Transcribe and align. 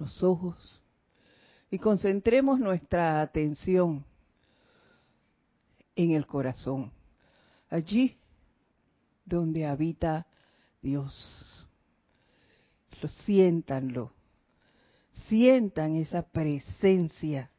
los 0.00 0.22
ojos 0.22 0.82
y 1.70 1.78
concentremos 1.78 2.58
nuestra 2.58 3.20
atención 3.20 4.04
en 5.94 6.12
el 6.12 6.26
corazón, 6.26 6.90
allí 7.68 8.16
donde 9.24 9.66
habita 9.66 10.26
Dios. 10.80 11.66
Lo 13.00 13.08
siéntanlo, 13.08 14.12
sientan 15.28 15.96
esa 15.96 16.22
presencia 16.22 17.50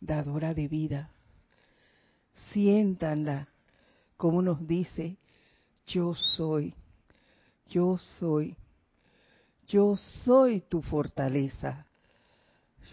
dadora 0.00 0.54
de 0.54 0.68
vida, 0.68 1.10
siéntanla 2.52 3.48
como 4.16 4.40
nos 4.40 4.66
dice, 4.66 5.18
yo 5.86 6.14
soy, 6.14 6.74
yo 7.68 7.98
soy, 7.98 8.56
yo 9.68 9.96
soy 9.96 10.60
tu 10.60 10.82
fortaleza, 10.82 11.86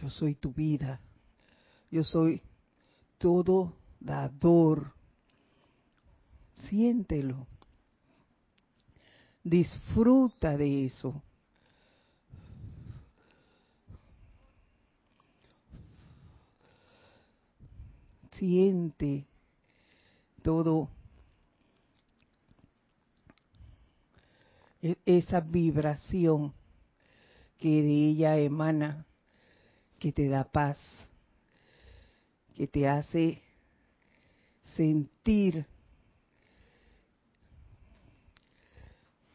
yo 0.02 0.10
soy 0.10 0.36
tu 0.36 0.52
vida, 0.54 1.00
yo 1.90 2.04
soy 2.04 2.42
todo 3.18 3.74
dador. 4.00 4.94
Siéntelo. 6.70 7.48
Disfruta 9.44 10.56
de 10.56 10.86
eso. 10.86 11.22
Siente 18.32 19.28
todo 20.42 20.90
e-, 24.82 24.98
esa 25.06 25.40
vibración 25.42 26.54
que 27.62 27.84
de 27.84 28.10
ella 28.10 28.38
emana 28.40 29.06
que 30.00 30.12
te 30.12 30.28
da 30.28 30.44
paz, 30.44 30.80
que 32.56 32.66
te 32.66 32.90
hace 32.90 33.40
sentir 34.76 35.68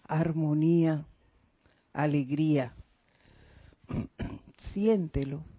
armonía, 0.02 1.06
alegría. 1.92 2.74
Siéntelo. 4.58 5.55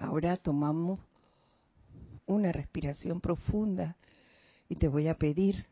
Ahora 0.00 0.38
tomamos 0.38 0.98
una 2.26 2.52
respiración 2.52 3.20
profunda 3.20 3.96
y 4.68 4.76
te 4.76 4.88
voy 4.88 5.08
a 5.08 5.18
pedir 5.18 5.66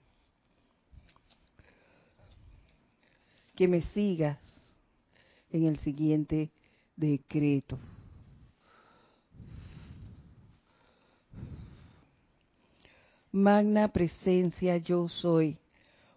que 3.56 3.66
me 3.66 3.80
sigas 3.80 4.38
en 5.50 5.64
el 5.64 5.78
siguiente 5.78 6.50
decreto. 6.94 7.78
Magna 13.32 13.88
presencia 13.88 14.76
yo 14.76 15.08
soy. 15.08 15.56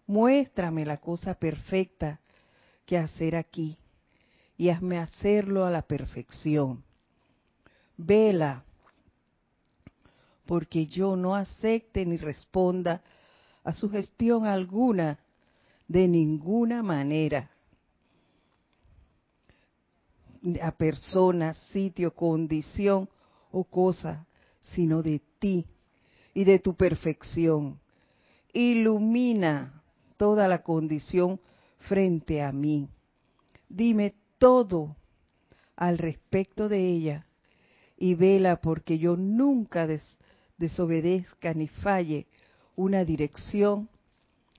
Muéstrame 0.06 0.86
la 0.86 0.97
cosa 0.97 1.34
perfecta 1.34 2.19
que 2.86 2.97
hacer 2.97 3.38
aquí 3.38 3.78
y 4.57 4.69
hazme 4.69 5.00
hacerlo 5.00 5.66
a 5.66 5.72
la 5.72 5.81
perfección 5.81 6.84
vela, 8.06 8.63
porque 10.45 10.88
yo 10.88 11.16
no 11.16 11.35
acepte 11.35 12.06
ni 12.06 12.17
responda 12.17 13.01
a 13.63 13.73
su 13.73 13.89
gestión 13.89 14.45
alguna 14.45 15.19
de 15.88 16.07
ninguna 16.07 16.84
manera. 16.84 17.50
A 20.62 20.72
persona, 20.72 21.53
sitio, 21.53 22.16
condición 22.16 23.07
o 23.51 23.63
cosa, 23.63 24.25
sino 24.59 25.03
de 25.03 25.22
ti 25.39 25.66
y 26.33 26.44
de 26.44 26.59
tu 26.59 26.73
perfección. 26.75 27.79
Ilumina 28.51 29.83
toda 30.18 30.47
la 30.47 30.63
condición 30.63 31.39
frente 31.79 32.41
a 32.41 32.51
mí. 32.51 32.89
Dime 33.69 34.16
todo 34.39 34.95
al 35.75 35.97
respecto 36.00 36.68
de 36.68 36.88
ella 36.88 37.25
y 38.01 38.16
vela 38.16 38.56
porque 38.56 38.97
yo 38.97 39.16
nunca 39.16 39.88
desobedezca 40.57 41.53
ni 41.53 41.67
falle 41.67 42.25
una 42.75 43.06
dirección 43.06 43.89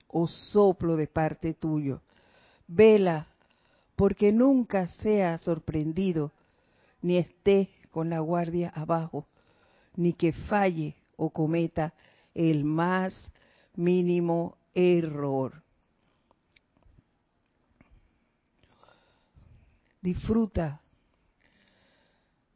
o 0.07 0.27
soplo 0.27 0.95
de 0.95 1.07
parte 1.07 1.53
tuyo. 1.53 1.99
Vela 2.67 3.27
porque 3.97 4.31
nunca 4.31 4.87
sea 4.87 5.37
sorprendido 5.39 6.31
ni 7.01 7.17
esté 7.17 7.69
con 7.91 8.09
la 8.09 8.21
guardia 8.21 8.71
abajo, 8.73 9.27
ni 9.97 10.13
que 10.13 10.31
falle 10.31 10.95
o 11.17 11.29
cometa 11.29 11.93
el 12.33 12.63
más 12.63 13.29
mínimo 13.75 14.55
error. 14.73 15.61
Disfruta 20.01 20.79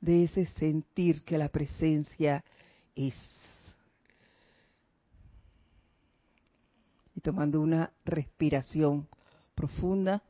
de 0.02 0.26
ese 0.26 0.46
sentir 0.46 1.24
que 1.24 1.38
la 1.38 1.50
presencia 1.50 2.44
es. 2.96 3.16
Y 7.16 7.22
tomando 7.22 7.62
una 7.62 7.92
respiración 8.06 9.08
profunda, 9.56 10.22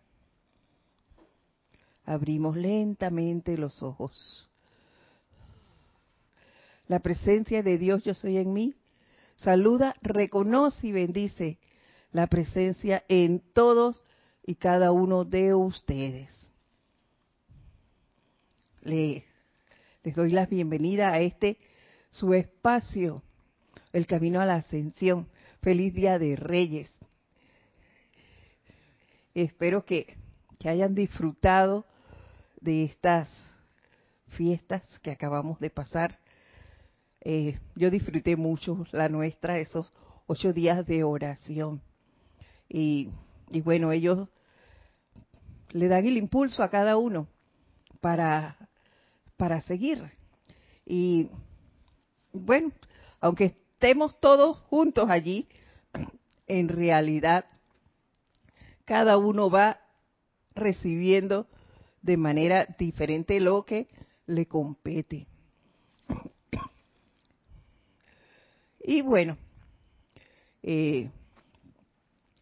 abrimos 2.06 2.56
lentamente 2.56 3.58
los 3.58 3.84
ojos. 3.84 4.48
La 6.88 7.00
presencia 7.00 7.62
de 7.62 7.78
Dios 7.78 8.04
yo 8.04 8.14
soy 8.14 8.38
en 8.38 8.54
mí. 8.54 8.76
Saluda, 9.36 9.94
reconoce 10.02 10.88
y 10.88 10.92
bendice 10.94 11.60
la 12.12 12.28
presencia 12.28 13.04
en 13.10 13.42
todos 13.54 14.02
y 14.44 14.56
cada 14.56 14.92
uno 14.92 15.26
de 15.26 15.54
ustedes. 15.54 16.32
Le 18.82 19.27
les 20.08 20.16
doy 20.16 20.32
la 20.32 20.46
bienvenida 20.46 21.12
a 21.12 21.20
este 21.20 21.58
su 22.12 22.34
espacio, 22.34 23.24
el 23.92 24.08
camino 24.08 24.40
a 24.40 24.46
la 24.46 24.56
ascensión. 24.56 25.28
Feliz 25.62 25.94
Día 25.94 26.18
de 26.18 26.38
Reyes. 26.38 26.90
Espero 29.34 29.84
que, 29.84 30.16
hayan 30.64 30.96
disfrutado 30.96 31.86
de 32.62 32.86
estas 32.86 33.30
fiestas 34.28 34.82
que 35.00 35.12
acabamos 35.12 35.60
de 35.60 35.72
pasar. 35.72 36.18
Eh, 37.20 37.60
yo 37.76 37.90
disfruté 37.92 38.38
mucho 38.38 38.86
la 38.94 39.10
nuestra, 39.10 39.60
esos 39.60 39.92
ocho 40.26 40.54
días 40.54 40.88
de 40.88 41.04
oración. 41.04 41.82
Y, 42.70 43.10
y 43.50 43.60
bueno, 43.60 43.92
ellos 43.92 44.30
le 45.72 45.90
dan 45.90 46.06
el 46.06 46.16
impulso 46.16 46.64
a 46.64 46.70
cada 46.70 46.96
uno 46.96 47.28
para 48.00 48.67
para 49.38 49.62
seguir. 49.62 50.12
Y 50.86 51.30
bueno, 52.34 52.72
aunque 53.22 53.56
estemos 53.74 54.20
todos 54.20 54.58
juntos 54.70 55.10
allí, 55.10 55.48
en 56.48 56.70
realidad 56.70 57.46
cada 58.86 59.18
uno 59.18 59.50
va 59.50 59.80
recibiendo 60.56 61.48
de 62.02 62.18
manera 62.18 62.66
diferente 62.80 63.40
lo 63.40 63.66
que 63.66 63.88
le 64.26 64.46
compete. 64.46 65.28
Y 68.80 69.02
bueno, 69.02 69.38
eh, 70.64 71.10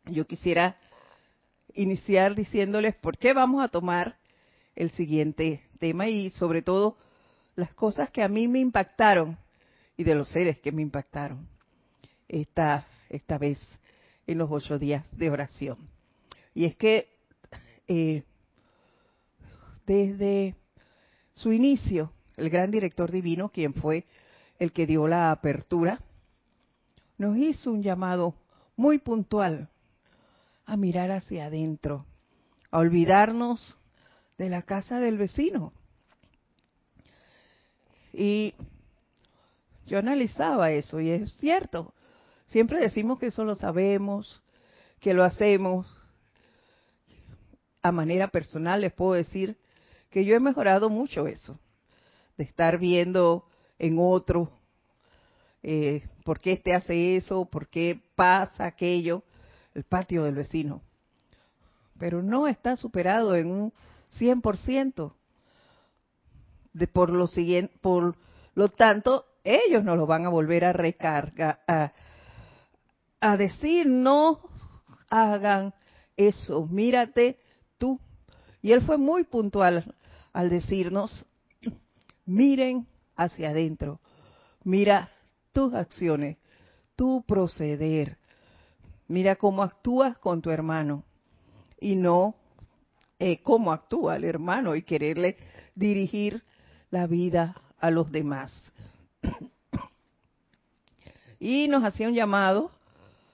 yo 0.05 0.27
quisiera 0.27 0.77
iniciar 1.73 2.35
diciéndoles 2.35 2.95
por 2.95 3.17
qué 3.17 3.33
vamos 3.33 3.63
a 3.63 3.67
tomar 3.67 4.17
el 4.75 4.91
siguiente 4.91 5.63
tema 5.85 6.07
y 6.07 6.31
sobre 6.31 6.63
todo 6.63 6.97
las 7.55 7.71
cosas 7.75 8.09
que 8.09 8.23
a 8.23 8.27
mí 8.27 8.47
me 8.47 8.59
impactaron 8.59 9.37
y 9.95 10.03
de 10.03 10.15
los 10.15 10.29
seres 10.29 10.59
que 10.59 10.71
me 10.71 10.81
impactaron 10.81 11.47
esta, 12.27 12.87
esta 13.07 13.37
vez 13.37 13.59
en 14.25 14.39
los 14.39 14.49
ocho 14.49 14.79
días 14.79 15.05
de 15.15 15.29
oración. 15.29 15.77
Y 16.55 16.65
es 16.65 16.75
que 16.75 17.07
eh, 17.87 18.23
desde 19.85 20.55
su 21.35 21.53
inicio, 21.53 22.11
el 22.35 22.49
gran 22.49 22.71
director 22.71 23.11
divino, 23.11 23.49
quien 23.49 23.75
fue 23.75 24.05
el 24.57 24.71
que 24.71 24.87
dio 24.87 25.07
la 25.07 25.29
apertura, 25.29 25.99
nos 27.19 27.37
hizo 27.37 27.71
un 27.71 27.83
llamado 27.83 28.33
muy 28.75 28.97
puntual 28.97 29.69
a 30.65 30.77
mirar 30.77 31.11
hacia 31.11 31.45
adentro, 31.45 32.07
a 32.71 32.79
olvidarnos 32.79 33.77
de 34.37 34.49
la 34.49 34.61
casa 34.61 34.99
del 34.99 35.17
vecino. 35.17 35.73
Y 38.13 38.53
yo 39.85 39.99
analizaba 39.99 40.71
eso 40.71 40.99
y 40.99 41.09
es 41.09 41.33
cierto. 41.37 41.93
Siempre 42.47 42.79
decimos 42.79 43.19
que 43.19 43.27
eso 43.27 43.43
lo 43.43 43.55
sabemos, 43.55 44.41
que 44.99 45.13
lo 45.13 45.23
hacemos. 45.23 45.87
A 47.81 47.91
manera 47.91 48.29
personal 48.29 48.81
les 48.81 48.93
puedo 48.93 49.13
decir 49.13 49.57
que 50.09 50.25
yo 50.25 50.35
he 50.35 50.39
mejorado 50.39 50.89
mucho 50.89 51.27
eso, 51.27 51.59
de 52.37 52.45
estar 52.45 52.79
viendo 52.79 53.45
en 53.77 53.97
otro 53.99 54.51
eh, 55.67 56.07
por 56.23 56.39
qué 56.39 56.53
este 56.53 56.75
hace 56.75 57.15
eso, 57.15 57.45
por 57.45 57.67
qué 57.67 57.99
pasa 58.15 58.65
aquello, 58.65 59.23
el 59.73 59.83
patio 59.83 60.23
del 60.23 60.35
vecino. 60.35 60.81
Pero 61.97 62.21
no 62.21 62.47
está 62.47 62.75
superado 62.75 63.35
en 63.35 63.49
un 63.49 63.73
100%. 64.19 65.13
De, 66.73 66.87
por 66.87 67.09
lo 67.09 67.27
siguiente, 67.27 67.73
por 67.81 68.15
lo 68.53 68.69
tanto, 68.69 69.25
ellos 69.43 69.83
nos 69.83 69.97
lo 69.97 70.05
van 70.05 70.25
a 70.25 70.29
volver 70.29 70.65
a 70.65 70.73
recargar, 70.73 71.61
a, 71.67 71.93
a 73.21 73.37
decir, 73.37 73.87
no 73.87 74.41
hagan 75.09 75.73
eso, 76.17 76.67
mírate 76.67 77.39
tú. 77.77 77.99
Y 78.61 78.71
él 78.71 78.81
fue 78.81 78.97
muy 78.97 79.23
puntual 79.23 79.95
al 80.33 80.49
decirnos, 80.49 81.25
miren 82.25 82.87
hacia 83.15 83.51
adentro, 83.51 84.01
mira 84.63 85.09
tus 85.53 85.73
acciones, 85.73 86.37
tu 86.95 87.23
proceder, 87.25 88.17
mira 89.07 89.35
cómo 89.35 89.63
actúas 89.63 90.17
con 90.17 90.41
tu 90.41 90.49
hermano 90.49 91.03
y 91.79 91.95
no 91.95 92.35
eh, 93.19 93.41
cómo 93.41 93.71
actúa 93.71 94.17
el 94.17 94.23
hermano 94.25 94.75
y 94.75 94.83
quererle 94.83 95.37
dirigir 95.73 96.43
la 96.89 97.07
vida 97.07 97.61
a 97.79 97.91
los 97.91 98.11
demás. 98.11 98.71
Y 101.39 101.67
nos 101.67 101.83
hacía 101.83 102.07
un 102.07 102.13
llamado 102.13 102.71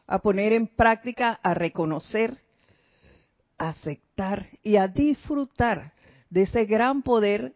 a 0.07 0.19
poner 0.19 0.53
en 0.53 0.67
práctica, 0.67 1.39
a 1.41 1.53
reconocer, 1.53 2.37
a 3.57 3.69
aceptar 3.69 4.47
y 4.63 4.75
a 4.75 4.87
disfrutar 4.87 5.93
de 6.29 6.41
ese 6.43 6.65
gran 6.65 7.01
poder 7.01 7.53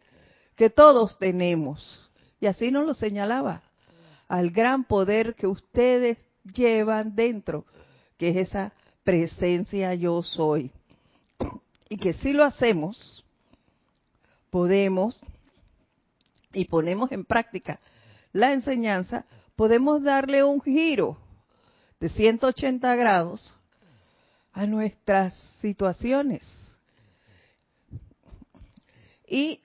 que 0.56 0.70
todos 0.70 1.18
tenemos. 1.18 2.10
Y 2.40 2.46
así 2.48 2.72
nos 2.72 2.86
lo 2.86 2.94
señalaba, 2.94 3.64
al 4.28 4.52
gran 4.52 4.84
poder 4.84 5.36
que 5.36 5.48
ustedes 5.48 6.18
llevan 6.44 7.16
dentro, 7.16 7.66
que 8.18 8.30
es 8.30 8.50
esa 8.50 8.74
presencia 9.04 9.94
yo 9.96 10.24
soy. 10.24 10.72
Y 11.90 11.98
que 11.98 12.14
si 12.14 12.34
lo 12.34 12.44
hacemos, 12.44 13.24
podemos 14.50 15.22
y 16.54 16.66
ponemos 16.66 17.12
en 17.12 17.26
práctica 17.26 17.80
la 18.32 18.54
enseñanza, 18.54 19.26
podemos 19.56 20.04
darle 20.04 20.44
un 20.44 20.62
giro 20.62 21.18
de 22.00 22.10
180 22.10 22.96
grados 22.96 23.58
a 24.52 24.66
nuestras 24.66 25.34
situaciones. 25.62 26.44
Y 29.28 29.62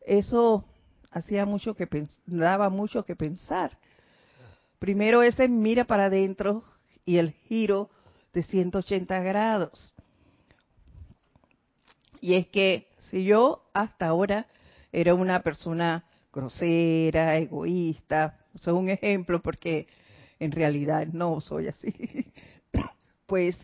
eso 0.00 0.64
hacía 1.10 1.46
mucho 1.46 1.74
que 1.74 1.88
daba 2.26 2.68
mucho 2.70 3.04
que 3.04 3.16
pensar. 3.16 3.78
Primero 4.78 5.22
ese 5.22 5.48
mira 5.48 5.84
para 5.84 6.06
adentro 6.06 6.64
y 7.04 7.18
el 7.18 7.32
giro 7.48 7.90
de 8.32 8.42
180 8.42 9.20
grados. 9.20 9.94
Y 12.20 12.34
es 12.34 12.48
que 12.48 12.88
si 13.10 13.24
yo 13.24 13.68
hasta 13.72 14.06
ahora 14.06 14.46
era 14.92 15.14
una 15.14 15.42
persona 15.42 16.04
grosera, 16.32 17.36
egoísta, 17.38 18.38
soy 18.56 18.74
un 18.74 18.88
ejemplo 18.88 19.40
porque 19.40 19.86
en 20.38 20.52
realidad 20.52 21.06
no 21.06 21.40
soy 21.40 21.68
así, 21.68 21.92
pues 23.26 23.56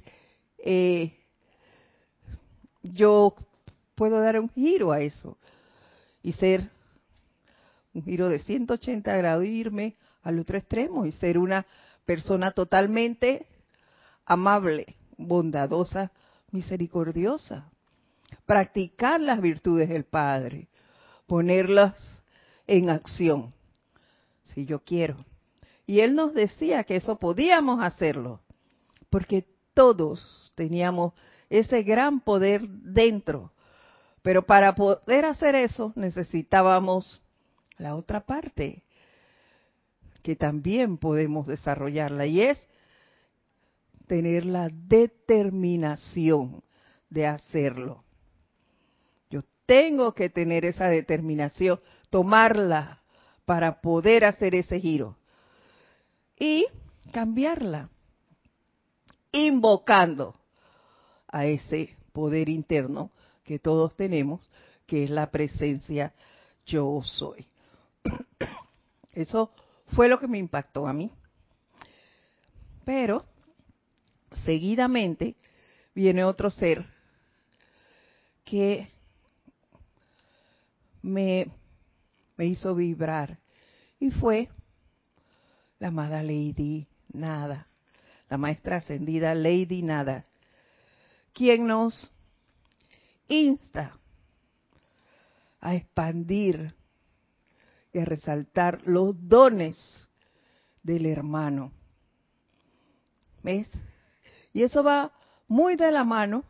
eh, 0.58 1.16
yo 2.82 3.34
puedo 3.94 4.20
dar 4.20 4.38
un 4.40 4.48
giro 4.50 4.92
a 4.92 5.00
eso 5.00 5.38
y 6.22 6.32
ser 6.32 6.70
un 7.94 8.04
giro 8.04 8.28
de 8.28 8.38
180 8.38 9.16
grados, 9.16 9.44
irme 9.44 9.96
al 10.22 10.38
otro 10.38 10.56
extremo 10.56 11.04
y 11.04 11.12
ser 11.12 11.38
una 11.38 11.66
persona 12.04 12.52
totalmente 12.52 13.46
amable, 14.24 14.96
bondadosa, 15.16 16.12
misericordiosa. 16.50 17.71
Practicar 18.52 19.18
las 19.18 19.40
virtudes 19.40 19.88
del 19.88 20.04
Padre, 20.04 20.68
ponerlas 21.26 22.22
en 22.66 22.90
acción, 22.90 23.54
si 24.44 24.66
yo 24.66 24.80
quiero. 24.84 25.24
Y 25.86 26.00
Él 26.00 26.14
nos 26.14 26.34
decía 26.34 26.84
que 26.84 26.96
eso 26.96 27.18
podíamos 27.18 27.82
hacerlo, 27.82 28.42
porque 29.08 29.46
todos 29.72 30.52
teníamos 30.54 31.14
ese 31.48 31.82
gran 31.82 32.20
poder 32.20 32.68
dentro. 32.68 33.54
Pero 34.20 34.44
para 34.44 34.74
poder 34.74 35.24
hacer 35.24 35.54
eso 35.54 35.94
necesitábamos 35.96 37.22
la 37.78 37.94
otra 37.96 38.20
parte, 38.20 38.82
que 40.22 40.36
también 40.36 40.98
podemos 40.98 41.46
desarrollarla, 41.46 42.26
y 42.26 42.42
es 42.42 42.68
tener 44.06 44.44
la 44.44 44.68
determinación 44.68 46.62
de 47.08 47.26
hacerlo. 47.26 48.04
Tengo 49.72 50.12
que 50.12 50.28
tener 50.28 50.66
esa 50.66 50.88
determinación, 50.88 51.80
tomarla 52.10 53.00
para 53.46 53.80
poder 53.80 54.26
hacer 54.26 54.54
ese 54.54 54.78
giro 54.78 55.16
y 56.38 56.66
cambiarla, 57.10 57.88
invocando 59.32 60.34
a 61.26 61.46
ese 61.46 61.96
poder 62.12 62.50
interno 62.50 63.12
que 63.44 63.58
todos 63.58 63.96
tenemos, 63.96 64.46
que 64.86 65.04
es 65.04 65.10
la 65.10 65.30
presencia 65.30 66.12
yo 66.66 67.00
soy. 67.02 67.46
Eso 69.14 69.52
fue 69.86 70.06
lo 70.06 70.20
que 70.20 70.28
me 70.28 70.36
impactó 70.36 70.86
a 70.86 70.92
mí. 70.92 71.10
Pero, 72.84 73.24
seguidamente, 74.44 75.34
viene 75.94 76.24
otro 76.24 76.50
ser 76.50 76.84
que 78.44 78.92
me, 81.02 81.46
me 82.36 82.46
hizo 82.46 82.74
vibrar 82.74 83.38
y 83.98 84.10
fue 84.10 84.48
la 85.78 85.88
amada 85.88 86.22
Lady 86.22 86.86
Nada, 87.12 87.66
la 88.30 88.38
maestra 88.38 88.76
ascendida 88.76 89.34
Lady 89.34 89.82
Nada, 89.82 90.24
quien 91.32 91.66
nos 91.66 92.10
insta 93.28 93.98
a 95.60 95.74
expandir 95.74 96.74
y 97.92 97.98
a 97.98 98.04
resaltar 98.04 98.80
los 98.86 99.14
dones 99.28 100.08
del 100.82 101.06
hermano. 101.06 101.72
¿Ves? 103.42 103.68
Y 104.52 104.62
eso 104.62 104.82
va 104.82 105.12
muy 105.48 105.76
de 105.76 105.90
la 105.90 106.04
mano 106.04 106.44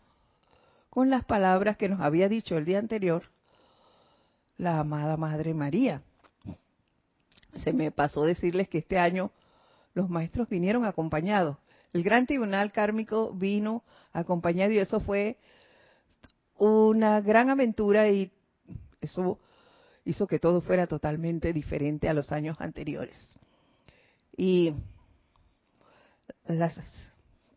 con 0.90 1.10
las 1.10 1.24
palabras 1.24 1.76
que 1.76 1.88
nos 1.88 2.00
había 2.00 2.28
dicho 2.28 2.56
el 2.56 2.64
día 2.64 2.78
anterior 2.78 3.31
la 4.62 4.78
amada 4.78 5.16
Madre 5.16 5.54
María. 5.54 6.02
Se 7.54 7.72
me 7.72 7.90
pasó 7.90 8.22
decirles 8.22 8.68
que 8.68 8.78
este 8.78 8.96
año 8.96 9.32
los 9.92 10.08
maestros 10.08 10.48
vinieron 10.48 10.84
acompañados. 10.84 11.58
El 11.92 12.04
gran 12.04 12.26
tribunal 12.26 12.70
kármico 12.70 13.32
vino 13.32 13.82
acompañado 14.12 14.70
y 14.70 14.78
eso 14.78 15.00
fue 15.00 15.36
una 16.56 17.20
gran 17.20 17.50
aventura 17.50 18.08
y 18.08 18.30
eso 19.00 19.40
hizo 20.04 20.28
que 20.28 20.38
todo 20.38 20.60
fuera 20.60 20.86
totalmente 20.86 21.52
diferente 21.52 22.08
a 22.08 22.14
los 22.14 22.30
años 22.30 22.56
anteriores. 22.60 23.36
Y 24.36 24.74
las 26.46 26.78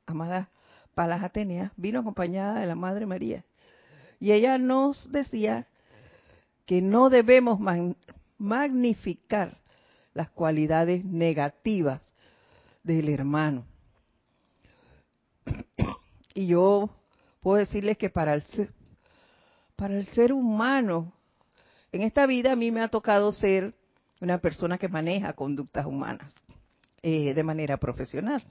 amadas 0.08 0.48
Palas 0.96 1.24
Atenea 1.24 1.72
vino 1.78 2.00
acompañada 2.00 2.60
de 2.62 2.66
la 2.66 2.76
Madre 2.76 3.06
María. 3.06 3.46
Y 4.20 4.32
ella 4.32 4.58
nos 4.58 5.12
decía 5.12 5.68
que 6.66 6.82
no 6.82 7.10
debemos 7.10 7.60
magnificar 8.38 9.58
las 10.14 10.30
cualidades 10.30 11.06
negativas 11.06 12.02
del 12.84 13.10
hermano. 13.10 13.66
Y 16.34 16.48
yo 16.48 16.90
puedo 17.40 17.58
decirles 17.58 17.98
que 17.98 18.10
para 18.10 18.34
el 18.34 18.44
ser, 18.44 18.74
para 19.76 19.98
el 19.98 20.08
ser 20.08 20.34
humano 20.34 21.14
en 21.92 22.02
esta 22.02 22.26
vida 22.26 22.52
a 22.52 22.56
mí 22.56 22.72
me 22.72 22.82
ha 22.82 22.90
tocado 22.90 23.32
ser 23.32 23.74
una 24.20 24.40
persona 24.40 24.78
que 24.78 24.90
maneja 24.90 25.34
conductas 25.34 25.86
humanas 25.86 26.34
eh, 27.02 27.34
de 27.34 27.44
manera 27.44 27.78
profesional. 27.78 28.44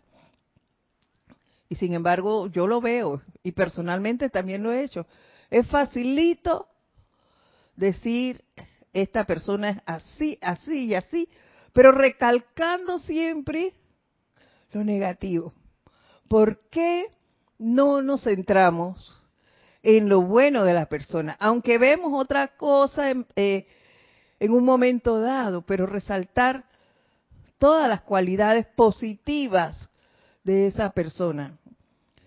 Y 1.69 1.77
sin 1.77 1.95
embargo, 1.95 2.47
yo 2.47 2.67
lo 2.67 2.81
veo 2.81 3.21
y 3.43 3.53
personalmente 3.53 4.31
también 4.31 4.63
lo 4.63 4.73
he 4.73 4.85
hecho. 4.85 5.07
Es 5.51 5.67
facilito 5.67 6.69
decir, 7.77 8.45
esta 8.93 9.25
persona 9.25 9.71
es 9.71 9.79
así, 9.87 10.39
así 10.41 10.87
y 10.87 10.95
así, 10.95 11.29
pero 11.73 11.93
recalcando 11.93 12.99
siempre 13.01 13.75
lo 14.73 14.85
negativo. 14.85 15.53
¿Por 16.29 16.69
qué 16.71 17.07
no 17.59 18.03
nos 18.03 18.25
centramos 18.25 19.21
en 19.83 20.09
lo 20.09 20.23
bueno 20.23 20.65
de 20.65 20.75
la 20.75 20.87
persona? 20.87 21.37
Aunque 21.41 21.79
vemos 21.79 22.13
otra 22.15 22.57
cosa 22.57 23.11
en, 23.11 23.27
eh, 23.37 23.67
en 24.39 24.53
un 24.53 24.65
momento 24.65 25.21
dado, 25.21 25.63
pero 25.63 25.87
resaltar 25.87 26.65
todas 27.59 27.89
las 27.89 28.03
cualidades 28.03 28.67
positivas 28.77 29.89
de 30.45 30.67
esa 30.67 30.91
persona. 30.91 31.59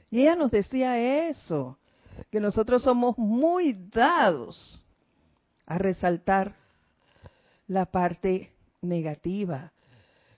Y 0.10 0.22
ella 0.22 0.36
nos 0.36 0.51
decía 0.51 1.27
eso, 1.30 1.77
que 2.32 2.39
nosotros 2.39 2.84
somos 2.84 3.18
muy 3.18 3.74
dados 3.74 4.84
a 5.68 5.78
resaltar 5.78 6.56
la 7.68 7.86
parte 7.86 8.52
negativa 8.82 9.72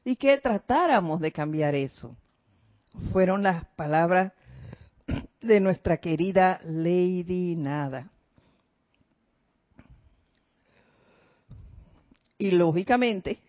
y 0.03 0.15
que 0.15 0.37
tratáramos 0.37 1.21
de 1.21 1.31
cambiar 1.31 1.75
eso. 1.75 2.15
Fueron 3.13 3.43
las 3.43 3.65
palabras 3.75 4.33
de 5.41 5.59
nuestra 5.59 5.97
querida 5.97 6.59
Lady 6.65 7.55
Nada. 7.55 8.09
Y 12.37 12.51
lógicamente, 12.51 13.39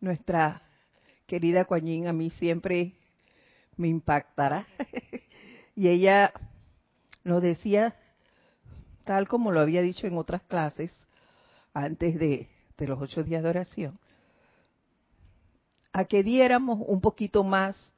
nuestra 0.00 0.62
querida 1.26 1.64
Coañín 1.64 2.08
a 2.08 2.12
mí 2.12 2.30
siempre 2.30 2.92
me 3.76 3.88
impactará. 3.88 4.66
y 5.76 5.88
ella 5.88 6.32
nos 7.24 7.40
decía, 7.40 7.96
tal 9.08 9.26
como 9.26 9.52
lo 9.52 9.60
había 9.60 9.80
dicho 9.80 10.06
en 10.06 10.18
otras 10.18 10.42
clases, 10.42 10.94
antes 11.72 12.18
de, 12.18 12.46
los 12.76 13.00
ocho 13.00 13.24
días 13.24 13.42
de 13.42 13.48
oración, 13.48 13.98
a 15.94 16.04
que 16.04 16.22
diéramos 16.22 16.80
un 16.86 17.00
poquito 17.00 17.42
más 17.42 17.94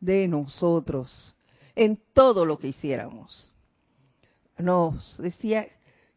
de 0.00 0.28
nosotros 0.28 1.34
en 1.74 1.98
todo 2.12 2.44
lo 2.44 2.58
que 2.58 2.68
hiciéramos. 2.68 3.50
Nos 4.58 5.16
decía 5.16 5.66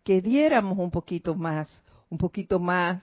que 0.03 0.21
diéramos 0.21 0.77
un 0.77 0.91
poquito 0.91 1.33
más, 1.33 1.81
un 2.09 2.17
poquito 2.17 2.59
más 2.59 3.01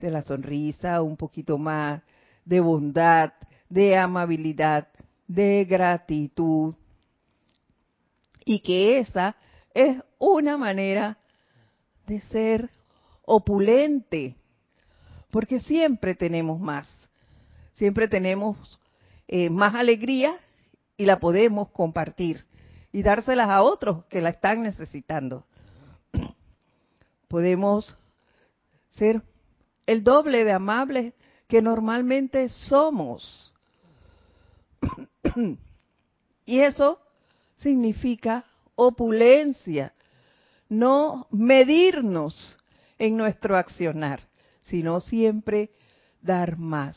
de 0.00 0.10
la 0.10 0.22
sonrisa, 0.22 1.02
un 1.02 1.16
poquito 1.16 1.56
más 1.56 2.02
de 2.44 2.58
bondad, 2.58 3.32
de 3.68 3.96
amabilidad, 3.96 4.88
de 5.28 5.64
gratitud. 5.66 6.74
Y 8.44 8.58
que 8.58 8.98
esa 8.98 9.36
es 9.78 9.96
una 10.18 10.58
manera 10.58 11.18
de 12.08 12.20
ser 12.20 12.68
opulente, 13.24 14.34
porque 15.30 15.60
siempre 15.60 16.16
tenemos 16.16 16.58
más, 16.58 17.08
siempre 17.74 18.08
tenemos 18.08 18.80
eh, 19.28 19.50
más 19.50 19.76
alegría 19.76 20.36
y 20.96 21.04
la 21.04 21.20
podemos 21.20 21.70
compartir 21.70 22.44
y 22.90 23.02
dárselas 23.04 23.50
a 23.50 23.62
otros 23.62 24.04
que 24.06 24.20
la 24.20 24.30
están 24.30 24.62
necesitando. 24.62 25.46
Podemos 27.28 27.96
ser 28.88 29.22
el 29.86 30.02
doble 30.02 30.42
de 30.42 30.52
amables 30.52 31.14
que 31.46 31.62
normalmente 31.62 32.48
somos. 32.48 33.54
y 36.46 36.60
eso 36.60 36.98
significa 37.54 38.44
opulencia, 38.80 39.92
no 40.68 41.26
medirnos 41.32 42.56
en 42.96 43.16
nuestro 43.16 43.56
accionar, 43.56 44.20
sino 44.62 45.00
siempre 45.00 45.72
dar 46.22 46.56
más 46.58 46.96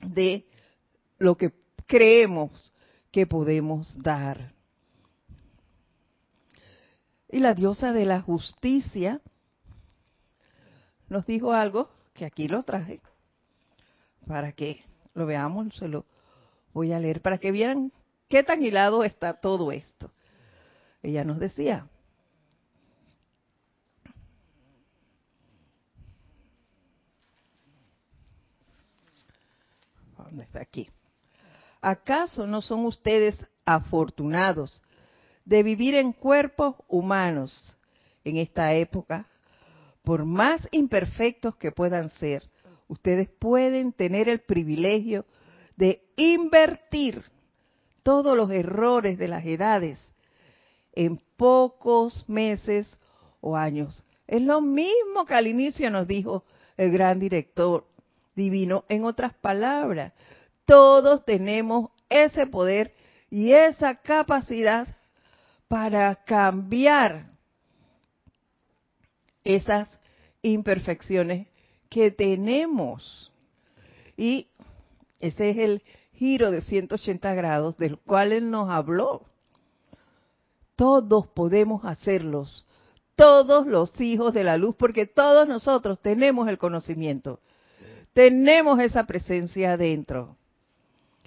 de 0.00 0.44
lo 1.18 1.36
que 1.36 1.52
creemos 1.86 2.72
que 3.12 3.28
podemos 3.28 3.96
dar. 4.02 4.52
Y 7.28 7.38
la 7.38 7.54
diosa 7.54 7.92
de 7.92 8.04
la 8.04 8.20
justicia 8.20 9.20
nos 11.08 11.26
dijo 11.26 11.52
algo 11.52 11.90
que 12.12 12.24
aquí 12.24 12.48
lo 12.48 12.64
traje 12.64 13.00
para 14.26 14.50
que 14.50 14.82
lo 15.14 15.26
veamos, 15.26 15.76
se 15.76 15.86
lo 15.86 16.06
voy 16.72 16.92
a 16.92 16.98
leer 16.98 17.22
para 17.22 17.38
que 17.38 17.52
vieran 17.52 17.92
qué 18.28 18.42
tan 18.42 18.62
hilado 18.62 19.04
está 19.04 19.34
todo 19.34 19.72
esto. 19.72 20.10
Ella 21.02 21.24
nos 21.24 21.38
decía, 21.38 21.86
¿dónde 30.16 30.44
está 30.44 30.60
aquí? 30.60 30.90
¿Acaso 31.80 32.46
no 32.46 32.60
son 32.60 32.84
ustedes 32.84 33.46
afortunados 33.64 34.82
de 35.44 35.62
vivir 35.62 35.94
en 35.94 36.12
cuerpos 36.12 36.76
humanos 36.88 37.76
en 38.24 38.36
esta 38.36 38.74
época 38.74 39.26
por 40.02 40.24
más 40.24 40.66
imperfectos 40.70 41.56
que 41.56 41.70
puedan 41.70 42.10
ser, 42.10 42.48
ustedes 42.88 43.28
pueden 43.28 43.92
tener 43.92 44.28
el 44.28 44.40
privilegio 44.40 45.26
de 45.76 46.02
invertir 46.16 47.22
todos 48.08 48.34
los 48.34 48.50
errores 48.50 49.18
de 49.18 49.28
las 49.28 49.44
edades 49.44 49.98
en 50.94 51.20
pocos 51.36 52.26
meses 52.26 52.98
o 53.42 53.54
años. 53.54 54.02
Es 54.26 54.40
lo 54.40 54.62
mismo 54.62 55.26
que 55.26 55.34
al 55.34 55.46
inicio 55.46 55.90
nos 55.90 56.08
dijo 56.08 56.42
el 56.78 56.90
gran 56.90 57.20
director 57.20 57.86
divino. 58.34 58.86
En 58.88 59.04
otras 59.04 59.34
palabras, 59.34 60.14
todos 60.64 61.22
tenemos 61.26 61.90
ese 62.08 62.46
poder 62.46 62.94
y 63.28 63.52
esa 63.52 63.96
capacidad 63.96 64.88
para 65.68 66.14
cambiar 66.24 67.26
esas 69.44 70.00
imperfecciones 70.40 71.46
que 71.90 72.10
tenemos. 72.10 73.30
Y 74.16 74.48
ese 75.20 75.50
es 75.50 75.58
el 75.58 75.82
giro 76.18 76.50
de 76.50 76.62
180 76.62 77.32
grados 77.34 77.76
del 77.76 77.96
cual 77.96 78.32
Él 78.32 78.50
nos 78.50 78.68
habló. 78.68 79.22
Todos 80.74 81.28
podemos 81.28 81.84
hacerlos, 81.84 82.66
todos 83.14 83.66
los 83.66 84.00
hijos 84.00 84.34
de 84.34 84.44
la 84.44 84.56
luz, 84.56 84.74
porque 84.76 85.06
todos 85.06 85.46
nosotros 85.48 86.00
tenemos 86.00 86.48
el 86.48 86.58
conocimiento, 86.58 87.40
tenemos 88.12 88.80
esa 88.80 89.04
presencia 89.04 89.72
adentro. 89.72 90.36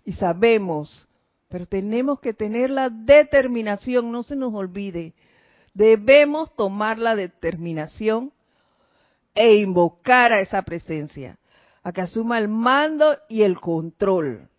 Y 0.03 0.13
sabemos, 0.13 1.07
pero 1.47 1.65
tenemos 1.65 2.19
que 2.19 2.33
tener 2.33 2.69
la 2.69 2.89
determinación, 2.89 4.11
no 4.11 4.23
se 4.23 4.35
nos 4.35 4.53
olvide, 4.53 5.13
debemos 5.73 6.53
tomar 6.55 6.97
la 6.97 7.15
determinación 7.15 8.33
e 9.35 9.55
invocar 9.55 10.33
a 10.33 10.41
esa 10.41 10.61
presencia, 10.63 11.37
a 11.83 11.93
que 11.93 12.01
asuma 12.01 12.39
el 12.39 12.49
mando 12.49 13.17
y 13.29 13.43
el 13.43 13.59
control 13.59 14.49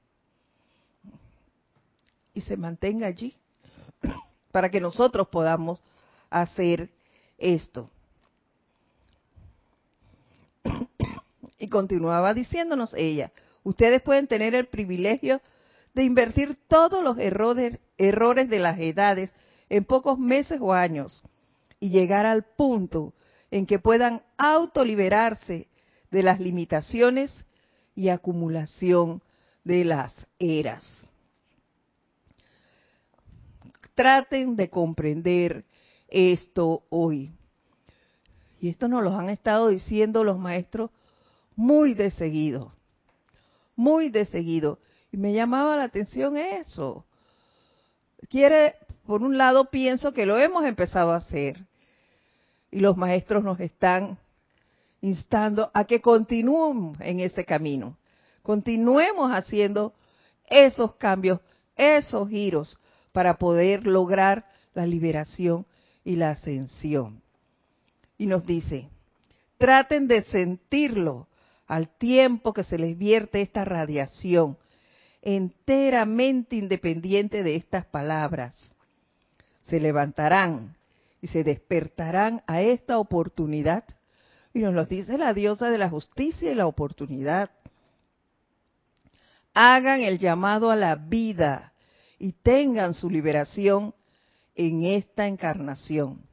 y 2.35 2.41
se 2.43 2.57
mantenga 2.57 3.07
allí 3.07 3.37
para 4.53 4.71
que 4.71 4.81
nosotros 4.81 5.29
podamos 5.29 5.81
hacer 6.31 6.91
esto. 7.39 7.91
Y 11.59 11.69
continuaba 11.69 12.35
diciéndonos 12.35 12.93
ella, 12.95 13.31
ustedes 13.63 14.03
pueden 14.03 14.27
tener 14.27 14.53
el 14.57 14.67
privilegio 14.67 15.41
de 15.95 16.03
invertir 16.03 16.59
todos 16.67 17.05
los 17.05 17.19
errores, 17.19 17.79
errores 17.99 18.49
de 18.49 18.59
las 18.59 18.81
edades 18.81 19.31
en 19.69 19.85
pocos 19.85 20.19
meses 20.19 20.59
o 20.61 20.73
años 20.73 21.23
y 21.79 21.91
llegar 21.91 22.27
al 22.27 22.43
punto 22.43 23.15
en 23.53 23.67
que 23.67 23.79
puedan 23.79 24.23
autoliberarse 24.39 25.69
de 26.11 26.23
las 26.23 26.41
limitaciones 26.41 27.45
y 27.95 28.09
acumulación 28.09 29.23
de 29.63 29.85
las 29.85 30.27
eras. 30.39 31.09
Traten 33.95 34.57
de 34.57 34.71
comprender 34.71 35.65
esto 36.09 36.83
hoy. 36.89 37.33
Y 38.61 38.69
esto 38.69 38.89
nos 38.89 39.03
lo 39.03 39.15
han 39.17 39.29
estado 39.29 39.69
diciendo 39.69 40.25
los 40.25 40.39
maestros 40.39 40.91
muy 41.57 41.95
de 41.95 42.11
seguido, 42.11 42.73
muy 43.77 44.09
de 44.09 44.25
seguido. 44.25 44.79
Y 45.11 45.17
me 45.17 45.33
llamaba 45.33 45.77
la 45.77 45.85
atención 45.85 46.37
eso. 46.37 47.05
Quiere, 48.29 48.77
por 49.07 49.23
un 49.23 49.37
lado, 49.37 49.71
pienso 49.71 50.13
que 50.13 50.27
lo 50.27 50.39
hemos 50.39 50.65
empezado 50.65 51.13
a 51.13 51.17
hacer. 51.17 51.67
Y 52.71 52.81
los 52.81 52.97
maestros 52.97 53.45
nos 53.45 53.61
están 53.61 54.19
instando 55.01 55.71
a 55.75 55.85
que 55.85 56.01
continuemos 56.01 56.99
en 57.01 57.21
ese 57.21 57.45
camino. 57.45 57.99
Continuemos 58.43 59.31
haciendo 59.33 59.93
esos 60.49 60.95
cambios 60.97 61.41
esos 61.77 62.29
giros 62.29 62.79
para 63.13 63.39
poder 63.39 63.87
lograr 63.87 64.47
la 64.75 64.87
liberación 64.87 65.67
y 66.05 66.17
la 66.17 66.31
ascensión. 66.31 67.23
Y 68.19 68.27
nos 68.27 68.47
dice, 68.47 68.89
traten 69.59 70.09
de 70.09 70.23
sentirlo 70.25 71.29
al 71.67 71.89
tiempo 71.97 72.53
que 72.53 72.65
se 72.65 72.79
les 72.79 72.99
vierte 72.99 73.41
esta 73.41 73.65
radiación, 73.65 74.59
enteramente 75.23 76.57
independiente 76.57 77.43
de 77.43 77.57
estas 77.57 77.87
palabras. 77.87 78.75
Se 79.63 79.79
levantarán 79.79 80.77
y 81.21 81.29
se 81.29 81.45
despertarán 81.45 82.43
a 82.47 82.61
esta 82.61 82.99
oportunidad. 82.99 83.85
Y 84.53 84.59
nos 84.59 84.75
lo 84.75 84.85
dice 84.85 85.17
la 85.17 85.33
diosa 85.33 85.71
de 85.71 85.79
la 85.79 85.89
justicia 85.89 86.51
y 86.51 86.55
la 86.55 86.67
oportunidad. 86.67 87.51
Hagan 89.55 90.01
el 90.01 90.19
llamado 90.19 90.71
a 90.71 90.77
la 90.77 90.97
vida 90.97 91.72
y 92.23 92.31
tengan 92.31 92.95
su 92.95 93.11
liberación 93.11 93.93
en 94.55 94.85
esta 94.85 95.27
encarnación. 95.27 96.25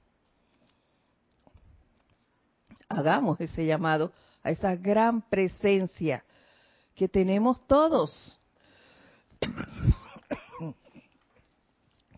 Hagamos 2.88 3.42
ese 3.42 3.66
llamado 3.66 4.14
a 4.44 4.52
esa 4.52 4.76
gran 4.76 5.24
presencia 5.24 6.24
que 6.94 7.10
tenemos 7.10 7.66
todos, 7.66 8.40